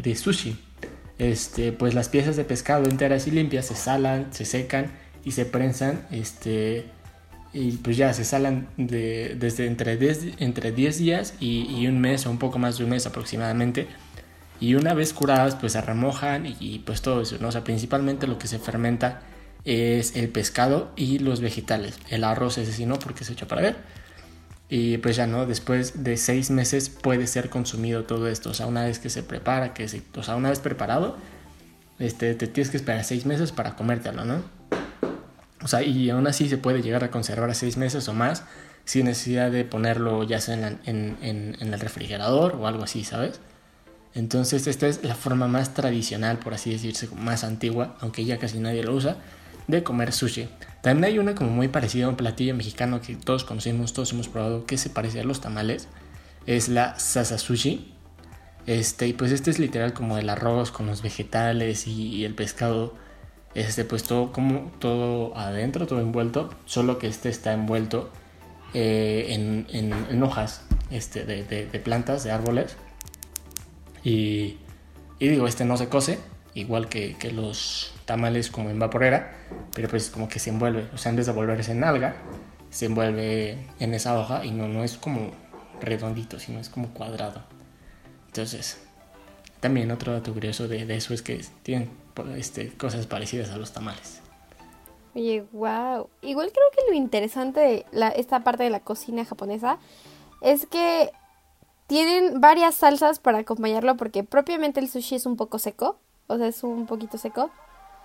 de 0.00 0.14
sushi. 0.14 0.56
Este, 1.18 1.72
pues 1.72 1.92
las 1.92 2.08
piezas 2.08 2.36
de 2.36 2.44
pescado 2.44 2.84
enteras 2.88 3.26
y 3.26 3.32
limpias 3.32 3.66
se 3.66 3.74
salan, 3.74 4.28
se 4.32 4.44
secan 4.44 4.92
y 5.24 5.32
se 5.32 5.44
prensan, 5.44 6.06
este, 6.12 6.86
y 7.52 7.72
pues 7.72 7.96
ya 7.96 8.14
se 8.14 8.24
salan 8.24 8.68
de, 8.76 9.36
desde 9.36 9.66
entre 9.66 9.96
10, 9.96 10.36
entre 10.38 10.70
10 10.70 10.98
días 10.98 11.34
y, 11.40 11.84
un 11.88 12.00
mes 12.00 12.26
o 12.26 12.30
un 12.30 12.38
poco 12.38 12.60
más 12.60 12.78
de 12.78 12.84
un 12.84 12.90
mes 12.90 13.06
aproximadamente. 13.06 13.88
Y 14.60 14.76
una 14.76 14.94
vez 14.94 15.12
curadas, 15.12 15.56
pues 15.56 15.72
se 15.72 15.80
remojan 15.80 16.46
y, 16.46 16.56
y 16.60 16.78
pues 16.78 17.02
todo 17.02 17.22
eso, 17.22 17.38
¿no? 17.40 17.48
O 17.48 17.52
sea, 17.52 17.64
principalmente 17.64 18.28
lo 18.28 18.38
que 18.38 18.46
se 18.46 18.60
fermenta 18.60 19.22
es 19.64 20.16
el 20.16 20.28
pescado 20.28 20.90
y 20.96 21.18
los 21.18 21.40
vegetales. 21.40 21.98
El 22.08 22.24
arroz 22.24 22.58
ese 22.58 22.72
sí 22.72 22.86
no 22.86 22.98
porque 22.98 23.24
se 23.24 23.32
echa 23.32 23.46
para 23.46 23.62
ver. 23.62 23.76
Y 24.68 24.98
pues 24.98 25.16
ya 25.16 25.26
no, 25.26 25.46
después 25.46 26.04
de 26.04 26.16
seis 26.16 26.50
meses 26.50 26.88
puede 26.88 27.26
ser 27.26 27.50
consumido 27.50 28.04
todo 28.04 28.28
esto. 28.28 28.50
O 28.50 28.54
sea, 28.54 28.66
una 28.66 28.84
vez 28.84 28.98
que 28.98 29.10
se 29.10 29.22
prepara, 29.22 29.74
que 29.74 29.88
se, 29.88 30.02
o 30.16 30.22
sea, 30.22 30.36
una 30.36 30.50
vez 30.50 30.60
preparado, 30.60 31.16
este, 31.98 32.34
te 32.34 32.46
tienes 32.46 32.70
que 32.70 32.76
esperar 32.76 33.04
seis 33.04 33.26
meses 33.26 33.52
para 33.52 33.74
comértelo, 33.74 34.24
¿no? 34.24 34.42
O 35.62 35.68
sea, 35.68 35.82
y 35.82 36.08
aún 36.08 36.26
así 36.26 36.48
se 36.48 36.56
puede 36.56 36.82
llegar 36.82 37.04
a 37.04 37.10
conservar 37.10 37.54
seis 37.54 37.76
meses 37.76 38.08
o 38.08 38.14
más 38.14 38.44
sin 38.84 39.06
necesidad 39.06 39.50
de 39.50 39.64
ponerlo 39.64 40.24
ya 40.24 40.40
sea 40.40 40.54
en, 40.54 40.80
en, 40.86 41.56
en 41.60 41.74
el 41.74 41.80
refrigerador 41.80 42.56
o 42.56 42.66
algo 42.66 42.84
así, 42.84 43.04
¿sabes? 43.04 43.40
Entonces 44.14 44.66
esta 44.66 44.88
es 44.88 45.04
la 45.04 45.14
forma 45.14 45.46
más 45.46 45.74
tradicional, 45.74 46.38
por 46.38 46.54
así 46.54 46.72
decirse, 46.72 47.08
más 47.14 47.44
antigua, 47.44 47.96
aunque 48.00 48.24
ya 48.24 48.38
casi 48.38 48.58
nadie 48.58 48.82
lo 48.82 48.94
usa, 48.94 49.16
de 49.70 49.82
comer 49.82 50.12
sushi. 50.12 50.48
También 50.82 51.04
hay 51.04 51.18
una 51.18 51.34
como 51.34 51.50
muy 51.50 51.68
parecida 51.68 52.06
a 52.06 52.08
un 52.08 52.16
platillo 52.16 52.54
mexicano 52.54 53.00
que 53.00 53.14
todos 53.16 53.44
conocemos, 53.44 53.92
todos 53.92 54.12
hemos 54.12 54.28
probado, 54.28 54.64
que 54.66 54.78
se 54.78 54.90
parece 54.90 55.20
a 55.20 55.24
los 55.24 55.40
tamales. 55.40 55.88
Es 56.46 56.68
la 56.68 56.98
sasa 56.98 57.38
sushi. 57.38 57.94
Este, 58.66 59.08
y 59.08 59.12
pues 59.12 59.32
este 59.32 59.50
es 59.50 59.58
literal 59.58 59.92
como 59.92 60.18
el 60.18 60.28
arroz 60.28 60.70
con 60.70 60.86
los 60.86 61.02
vegetales 61.02 61.86
y, 61.86 62.24
el 62.24 62.34
pescado. 62.34 62.94
Este, 63.54 63.84
pues 63.84 64.04
todo 64.04 64.32
como 64.32 64.70
todo 64.78 65.36
adentro, 65.36 65.86
todo 65.86 66.00
envuelto. 66.00 66.50
Solo 66.64 66.98
que 66.98 67.08
este 67.08 67.28
está 67.28 67.52
envuelto 67.52 68.10
eh, 68.72 69.26
en, 69.68 70.22
hojas 70.22 70.62
este, 70.90 71.24
de, 71.24 71.78
plantas, 71.80 72.24
de 72.24 72.30
árboles. 72.30 72.76
Y, 74.02 74.56
y 75.18 75.28
digo, 75.28 75.46
este 75.46 75.66
no 75.66 75.76
se 75.76 75.88
cose, 75.88 76.18
igual 76.54 76.88
que, 76.88 77.16
que 77.18 77.30
los 77.30 77.92
tamales 78.10 78.50
como 78.50 78.70
en 78.70 78.78
vaporera, 78.80 79.30
pero 79.72 79.88
pues 79.88 80.10
como 80.10 80.28
que 80.28 80.40
se 80.40 80.50
envuelve, 80.50 80.88
o 80.92 80.98
sea, 80.98 81.12
vez 81.12 81.26
de 81.26 81.32
volverse 81.32 81.70
en 81.70 81.84
alga, 81.84 82.16
se 82.68 82.86
envuelve 82.86 83.56
en 83.78 83.94
esa 83.94 84.18
hoja 84.18 84.44
y 84.44 84.50
no, 84.50 84.66
no 84.66 84.82
es 84.82 84.96
como 84.96 85.30
redondito, 85.80 86.40
sino 86.40 86.58
es 86.58 86.68
como 86.68 86.88
cuadrado. 86.92 87.44
Entonces, 88.26 88.82
también 89.60 89.92
otro 89.92 90.12
dato 90.12 90.32
curioso 90.32 90.66
de, 90.66 90.92
eso 90.92 91.14
es 91.14 91.22
que 91.22 91.44
tienen 91.62 91.88
este, 92.34 92.70
cosas 92.70 93.06
parecidas 93.06 93.50
a 93.50 93.58
los 93.58 93.72
tamales. 93.72 94.20
Oye, 95.14 95.44
wow. 95.52 96.08
Igual 96.20 96.50
creo 96.50 96.66
que 96.74 96.90
lo 96.90 96.96
interesante 96.96 97.60
de 97.60 98.12
esta 98.16 98.40
parte 98.40 98.64
de 98.64 98.70
la 98.70 98.80
cocina 98.80 99.24
japonesa 99.24 99.78
es 100.40 100.66
que 100.66 101.12
tienen 101.86 102.40
varias 102.40 102.74
salsas 102.74 103.20
para 103.20 103.38
acompañarlo 103.38 103.96
porque 103.96 104.24
propiamente 104.24 104.80
el 104.80 104.88
sushi 104.88 105.14
es 105.14 105.26
un 105.26 105.36
poco 105.36 105.60
seco, 105.60 106.00
o 106.26 106.38
sea, 106.38 106.48
es 106.48 106.64
un 106.64 106.86
poquito 106.86 107.16
seco. 107.16 107.52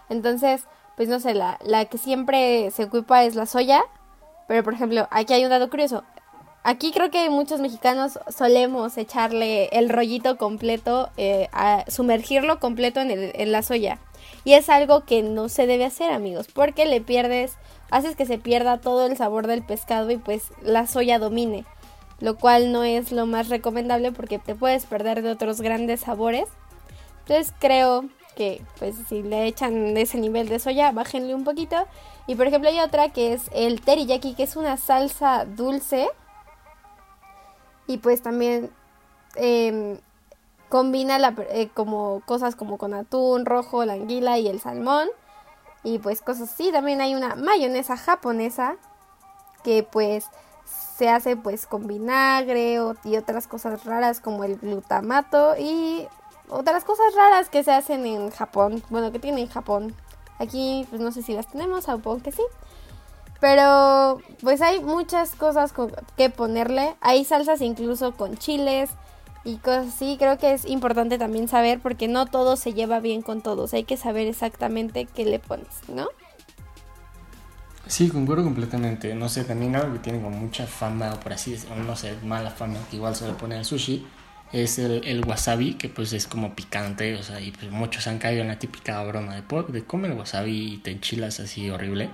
Entonces, 0.09 0.65
pues 0.95 1.09
no 1.09 1.19
sé, 1.19 1.33
la, 1.33 1.59
la 1.63 1.85
que 1.85 1.97
siempre 1.97 2.71
se 2.71 2.85
ocupa 2.85 3.23
es 3.23 3.35
la 3.35 3.45
soya. 3.45 3.83
Pero 4.47 4.63
por 4.63 4.73
ejemplo, 4.73 5.07
aquí 5.11 5.33
hay 5.33 5.43
un 5.43 5.49
dato 5.49 5.69
curioso. 5.69 6.03
Aquí 6.67 6.91
creo 6.91 7.11
que 7.11 7.29
muchos 7.29 7.59
mexicanos 7.59 8.19
solemos 8.27 8.97
echarle 8.97 9.67
el 9.71 9.87
rollito 9.87 10.37
completo, 10.37 11.11
eh, 11.15 11.47
a 11.51 11.83
sumergirlo 11.87 12.59
completo 12.59 13.01
en, 13.01 13.11
el, 13.11 13.31
en 13.35 13.51
la 13.51 13.61
soya. 13.61 13.99
Y 14.45 14.53
es 14.53 14.67
algo 14.69 15.05
que 15.05 15.21
no 15.21 15.47
se 15.47 15.67
debe 15.67 15.85
hacer, 15.85 16.11
amigos, 16.11 16.47
porque 16.51 16.85
le 16.85 17.01
pierdes, 17.01 17.53
haces 17.91 18.15
que 18.15 18.25
se 18.25 18.39
pierda 18.39 18.81
todo 18.81 19.05
el 19.05 19.15
sabor 19.15 19.45
del 19.45 19.63
pescado 19.63 20.09
y 20.09 20.17
pues 20.17 20.51
la 20.63 20.87
soya 20.87 21.19
domine. 21.19 21.65
Lo 22.19 22.35
cual 22.35 22.71
no 22.71 22.83
es 22.83 23.11
lo 23.11 23.27
más 23.27 23.49
recomendable 23.49 24.11
porque 24.11 24.39
te 24.39 24.55
puedes 24.55 24.87
perder 24.87 25.21
de 25.21 25.29
otros 25.29 25.61
grandes 25.61 25.99
sabores. 25.99 26.47
Entonces 27.27 27.53
creo 27.59 28.05
que 28.35 28.61
pues 28.77 28.95
si 29.07 29.23
le 29.23 29.47
echan 29.47 29.97
ese 29.97 30.17
nivel 30.17 30.47
de 30.47 30.59
soya, 30.59 30.91
bájenle 30.91 31.33
un 31.33 31.43
poquito. 31.43 31.87
Y 32.27 32.35
por 32.35 32.47
ejemplo 32.47 32.69
hay 32.69 32.79
otra 32.79 33.09
que 33.09 33.33
es 33.33 33.49
el 33.53 33.81
teriyaki, 33.81 34.35
que 34.35 34.43
es 34.43 34.55
una 34.55 34.77
salsa 34.77 35.45
dulce. 35.45 36.09
Y 37.87 37.97
pues 37.97 38.21
también 38.21 38.71
em, 39.35 39.97
combina 40.69 41.19
la, 41.19 41.35
eh, 41.51 41.69
como 41.73 42.21
cosas 42.25 42.55
como 42.55 42.77
con 42.77 42.93
atún 42.93 43.45
rojo, 43.45 43.85
la 43.85 43.93
anguila 43.93 44.37
y 44.39 44.47
el 44.47 44.59
salmón. 44.59 45.07
Y 45.83 45.99
pues 45.99 46.21
cosas 46.21 46.51
así. 46.51 46.71
También 46.71 47.01
hay 47.01 47.15
una 47.15 47.35
mayonesa 47.35 47.97
japonesa 47.97 48.77
que 49.63 49.83
pues 49.83 50.25
se 50.97 51.09
hace 51.09 51.35
pues 51.35 51.67
con 51.67 51.87
vinagre 51.87 52.79
y 53.03 53.17
otras 53.17 53.47
cosas 53.47 53.83
raras 53.83 54.21
como 54.21 54.43
el 54.43 54.57
glutamato 54.57 55.55
y 55.59 56.07
otras 56.49 56.83
cosas 56.83 57.13
raras 57.15 57.49
que 57.49 57.63
se 57.63 57.71
hacen 57.71 58.05
en 58.05 58.29
Japón, 58.31 58.83
bueno, 58.89 59.11
que 59.11 59.19
tiene 59.19 59.41
en 59.41 59.47
Japón. 59.47 59.95
Aquí, 60.39 60.85
pues 60.89 61.01
no 61.01 61.11
sé 61.11 61.21
si 61.21 61.33
las 61.33 61.47
tenemos, 61.47 61.85
supongo 61.85 62.21
que 62.21 62.31
sí. 62.31 62.43
Pero, 63.39 64.21
pues 64.41 64.61
hay 64.61 64.81
muchas 64.81 65.35
cosas 65.35 65.73
que 66.17 66.29
ponerle. 66.29 66.95
Hay 67.01 67.25
salsas 67.25 67.61
incluso 67.61 68.13
con 68.13 68.37
chiles 68.37 68.89
y 69.43 69.57
cosas 69.57 69.87
así. 69.89 70.15
Creo 70.17 70.37
que 70.37 70.53
es 70.53 70.65
importante 70.65 71.17
también 71.17 71.47
saber 71.47 71.79
porque 71.79 72.07
no 72.07 72.25
todo 72.25 72.55
se 72.55 72.73
lleva 72.73 72.99
bien 72.99 73.21
con 73.21 73.41
todos. 73.41 73.73
Hay 73.73 73.83
que 73.83 73.97
saber 73.97 74.27
exactamente 74.27 75.05
qué 75.05 75.25
le 75.25 75.39
pones, 75.39 75.87
¿no? 75.87 76.07
Sí, 77.87 78.09
concuerdo 78.09 78.43
completamente. 78.43 79.13
No 79.13 79.29
sé, 79.29 79.43
también 79.43 79.75
algo 79.75 79.93
que 79.93 79.99
tiene 79.99 80.17
mucha 80.17 80.65
fama, 80.65 81.13
o 81.13 81.19
por 81.19 81.33
así 81.33 81.51
decirlo, 81.51 81.75
no 81.83 81.95
sé, 81.95 82.17
mala 82.23 82.49
fama, 82.49 82.79
que 82.89 82.95
igual 82.95 83.15
se 83.15 83.27
le 83.27 83.33
pone 83.33 83.57
al 83.57 83.65
sushi, 83.65 84.07
es 84.53 84.79
el, 84.79 85.23
wasabi, 85.25 85.73
que 85.73 85.89
pues 85.89 86.13
es 86.13 86.27
como 86.27 86.55
picante, 86.55 87.15
o 87.15 87.23
sea, 87.23 87.41
y 87.41 87.51
pues 87.51 87.71
muchos 87.71 88.07
han 88.07 88.19
caído 88.19 88.41
en 88.41 88.47
la 88.47 88.59
típica 88.59 89.03
broma 89.03 89.35
de, 89.35 89.63
de 89.73 89.83
comer 89.83 90.11
wasabi 90.13 90.73
y 90.73 90.77
te 90.77 90.91
enchilas 90.91 91.39
así 91.39 91.69
horrible. 91.69 92.09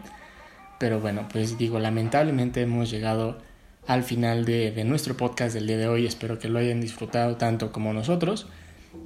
Pero 0.79 0.99
bueno, 0.99 1.27
pues 1.31 1.57
digo, 1.57 1.79
lamentablemente 1.79 2.61
hemos 2.61 2.89
llegado 2.89 3.37
al 3.85 4.03
final 4.03 4.45
de, 4.45 4.71
de, 4.71 4.83
nuestro 4.83 5.15
podcast 5.15 5.53
del 5.53 5.67
día 5.67 5.77
de 5.77 5.87
hoy. 5.87 6.07
Espero 6.07 6.39
que 6.39 6.47
lo 6.47 6.57
hayan 6.57 6.81
disfrutado 6.81 7.37
tanto 7.37 7.71
como 7.71 7.93
nosotros, 7.93 8.47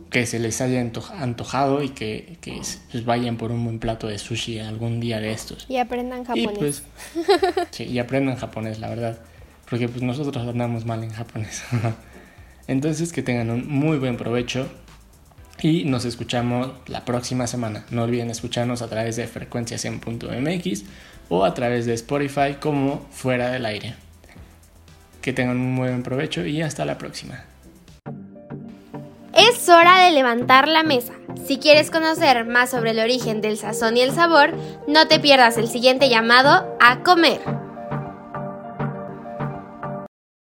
que 0.09 0.25
se 0.25 0.39
les 0.39 0.61
haya 0.61 0.79
antojado 0.79 1.83
y 1.83 1.89
que, 1.89 2.37
que 2.39 2.61
pues 2.91 3.03
vayan 3.03 3.35
por 3.35 3.51
un 3.51 3.63
buen 3.65 3.79
plato 3.79 4.07
de 4.07 4.17
sushi 4.17 4.59
algún 4.59 5.01
día 5.01 5.19
de 5.19 5.31
estos. 5.33 5.65
Y 5.67 5.77
aprendan 5.77 6.23
japonés. 6.23 6.53
Y 6.53 6.57
pues, 6.57 6.83
sí, 7.71 7.83
y 7.83 7.99
aprendan 7.99 8.37
japonés, 8.37 8.79
la 8.79 8.87
verdad. 8.87 9.19
Porque 9.69 9.89
pues 9.89 10.01
nosotros 10.01 10.47
andamos 10.47 10.85
mal 10.85 11.03
en 11.03 11.11
japonés. 11.11 11.63
Entonces 12.67 13.13
que 13.13 13.21
tengan 13.21 13.49
un 13.49 13.67
muy 13.67 13.97
buen 13.97 14.17
provecho 14.17 14.67
y 15.61 15.85
nos 15.85 16.05
escuchamos 16.05 16.71
la 16.87 17.05
próxima 17.05 17.47
semana. 17.47 17.85
No 17.89 18.03
olviden 18.03 18.29
escucharnos 18.29 18.81
a 18.81 18.89
través 18.89 19.15
de 19.15 19.27
frecuencias100.mx 19.27 20.83
o 21.29 21.45
a 21.45 21.53
través 21.53 21.85
de 21.85 21.93
Spotify 21.93 22.55
como 22.59 23.05
fuera 23.11 23.49
del 23.49 23.65
aire. 23.65 23.95
Que 25.21 25.33
tengan 25.33 25.57
un 25.57 25.73
muy 25.73 25.89
buen 25.89 26.03
provecho 26.03 26.45
y 26.45 26.61
hasta 26.61 26.85
la 26.85 26.97
próxima. 26.97 27.45
Es 29.33 29.67
hora 29.69 30.05
de 30.05 30.11
levantar 30.11 30.67
la 30.67 30.83
mesa. 30.83 31.13
Si 31.45 31.57
quieres 31.57 31.91
conocer 31.91 32.45
más 32.45 32.71
sobre 32.71 32.91
el 32.91 32.99
origen 32.99 33.41
del 33.41 33.57
sazón 33.57 33.97
y 33.97 34.01
el 34.01 34.11
sabor, 34.11 34.53
no 34.87 35.07
te 35.07 35.19
pierdas 35.19 35.57
el 35.57 35.67
siguiente 35.67 36.09
llamado 36.09 36.77
a 36.79 37.03
comer. 37.03 37.64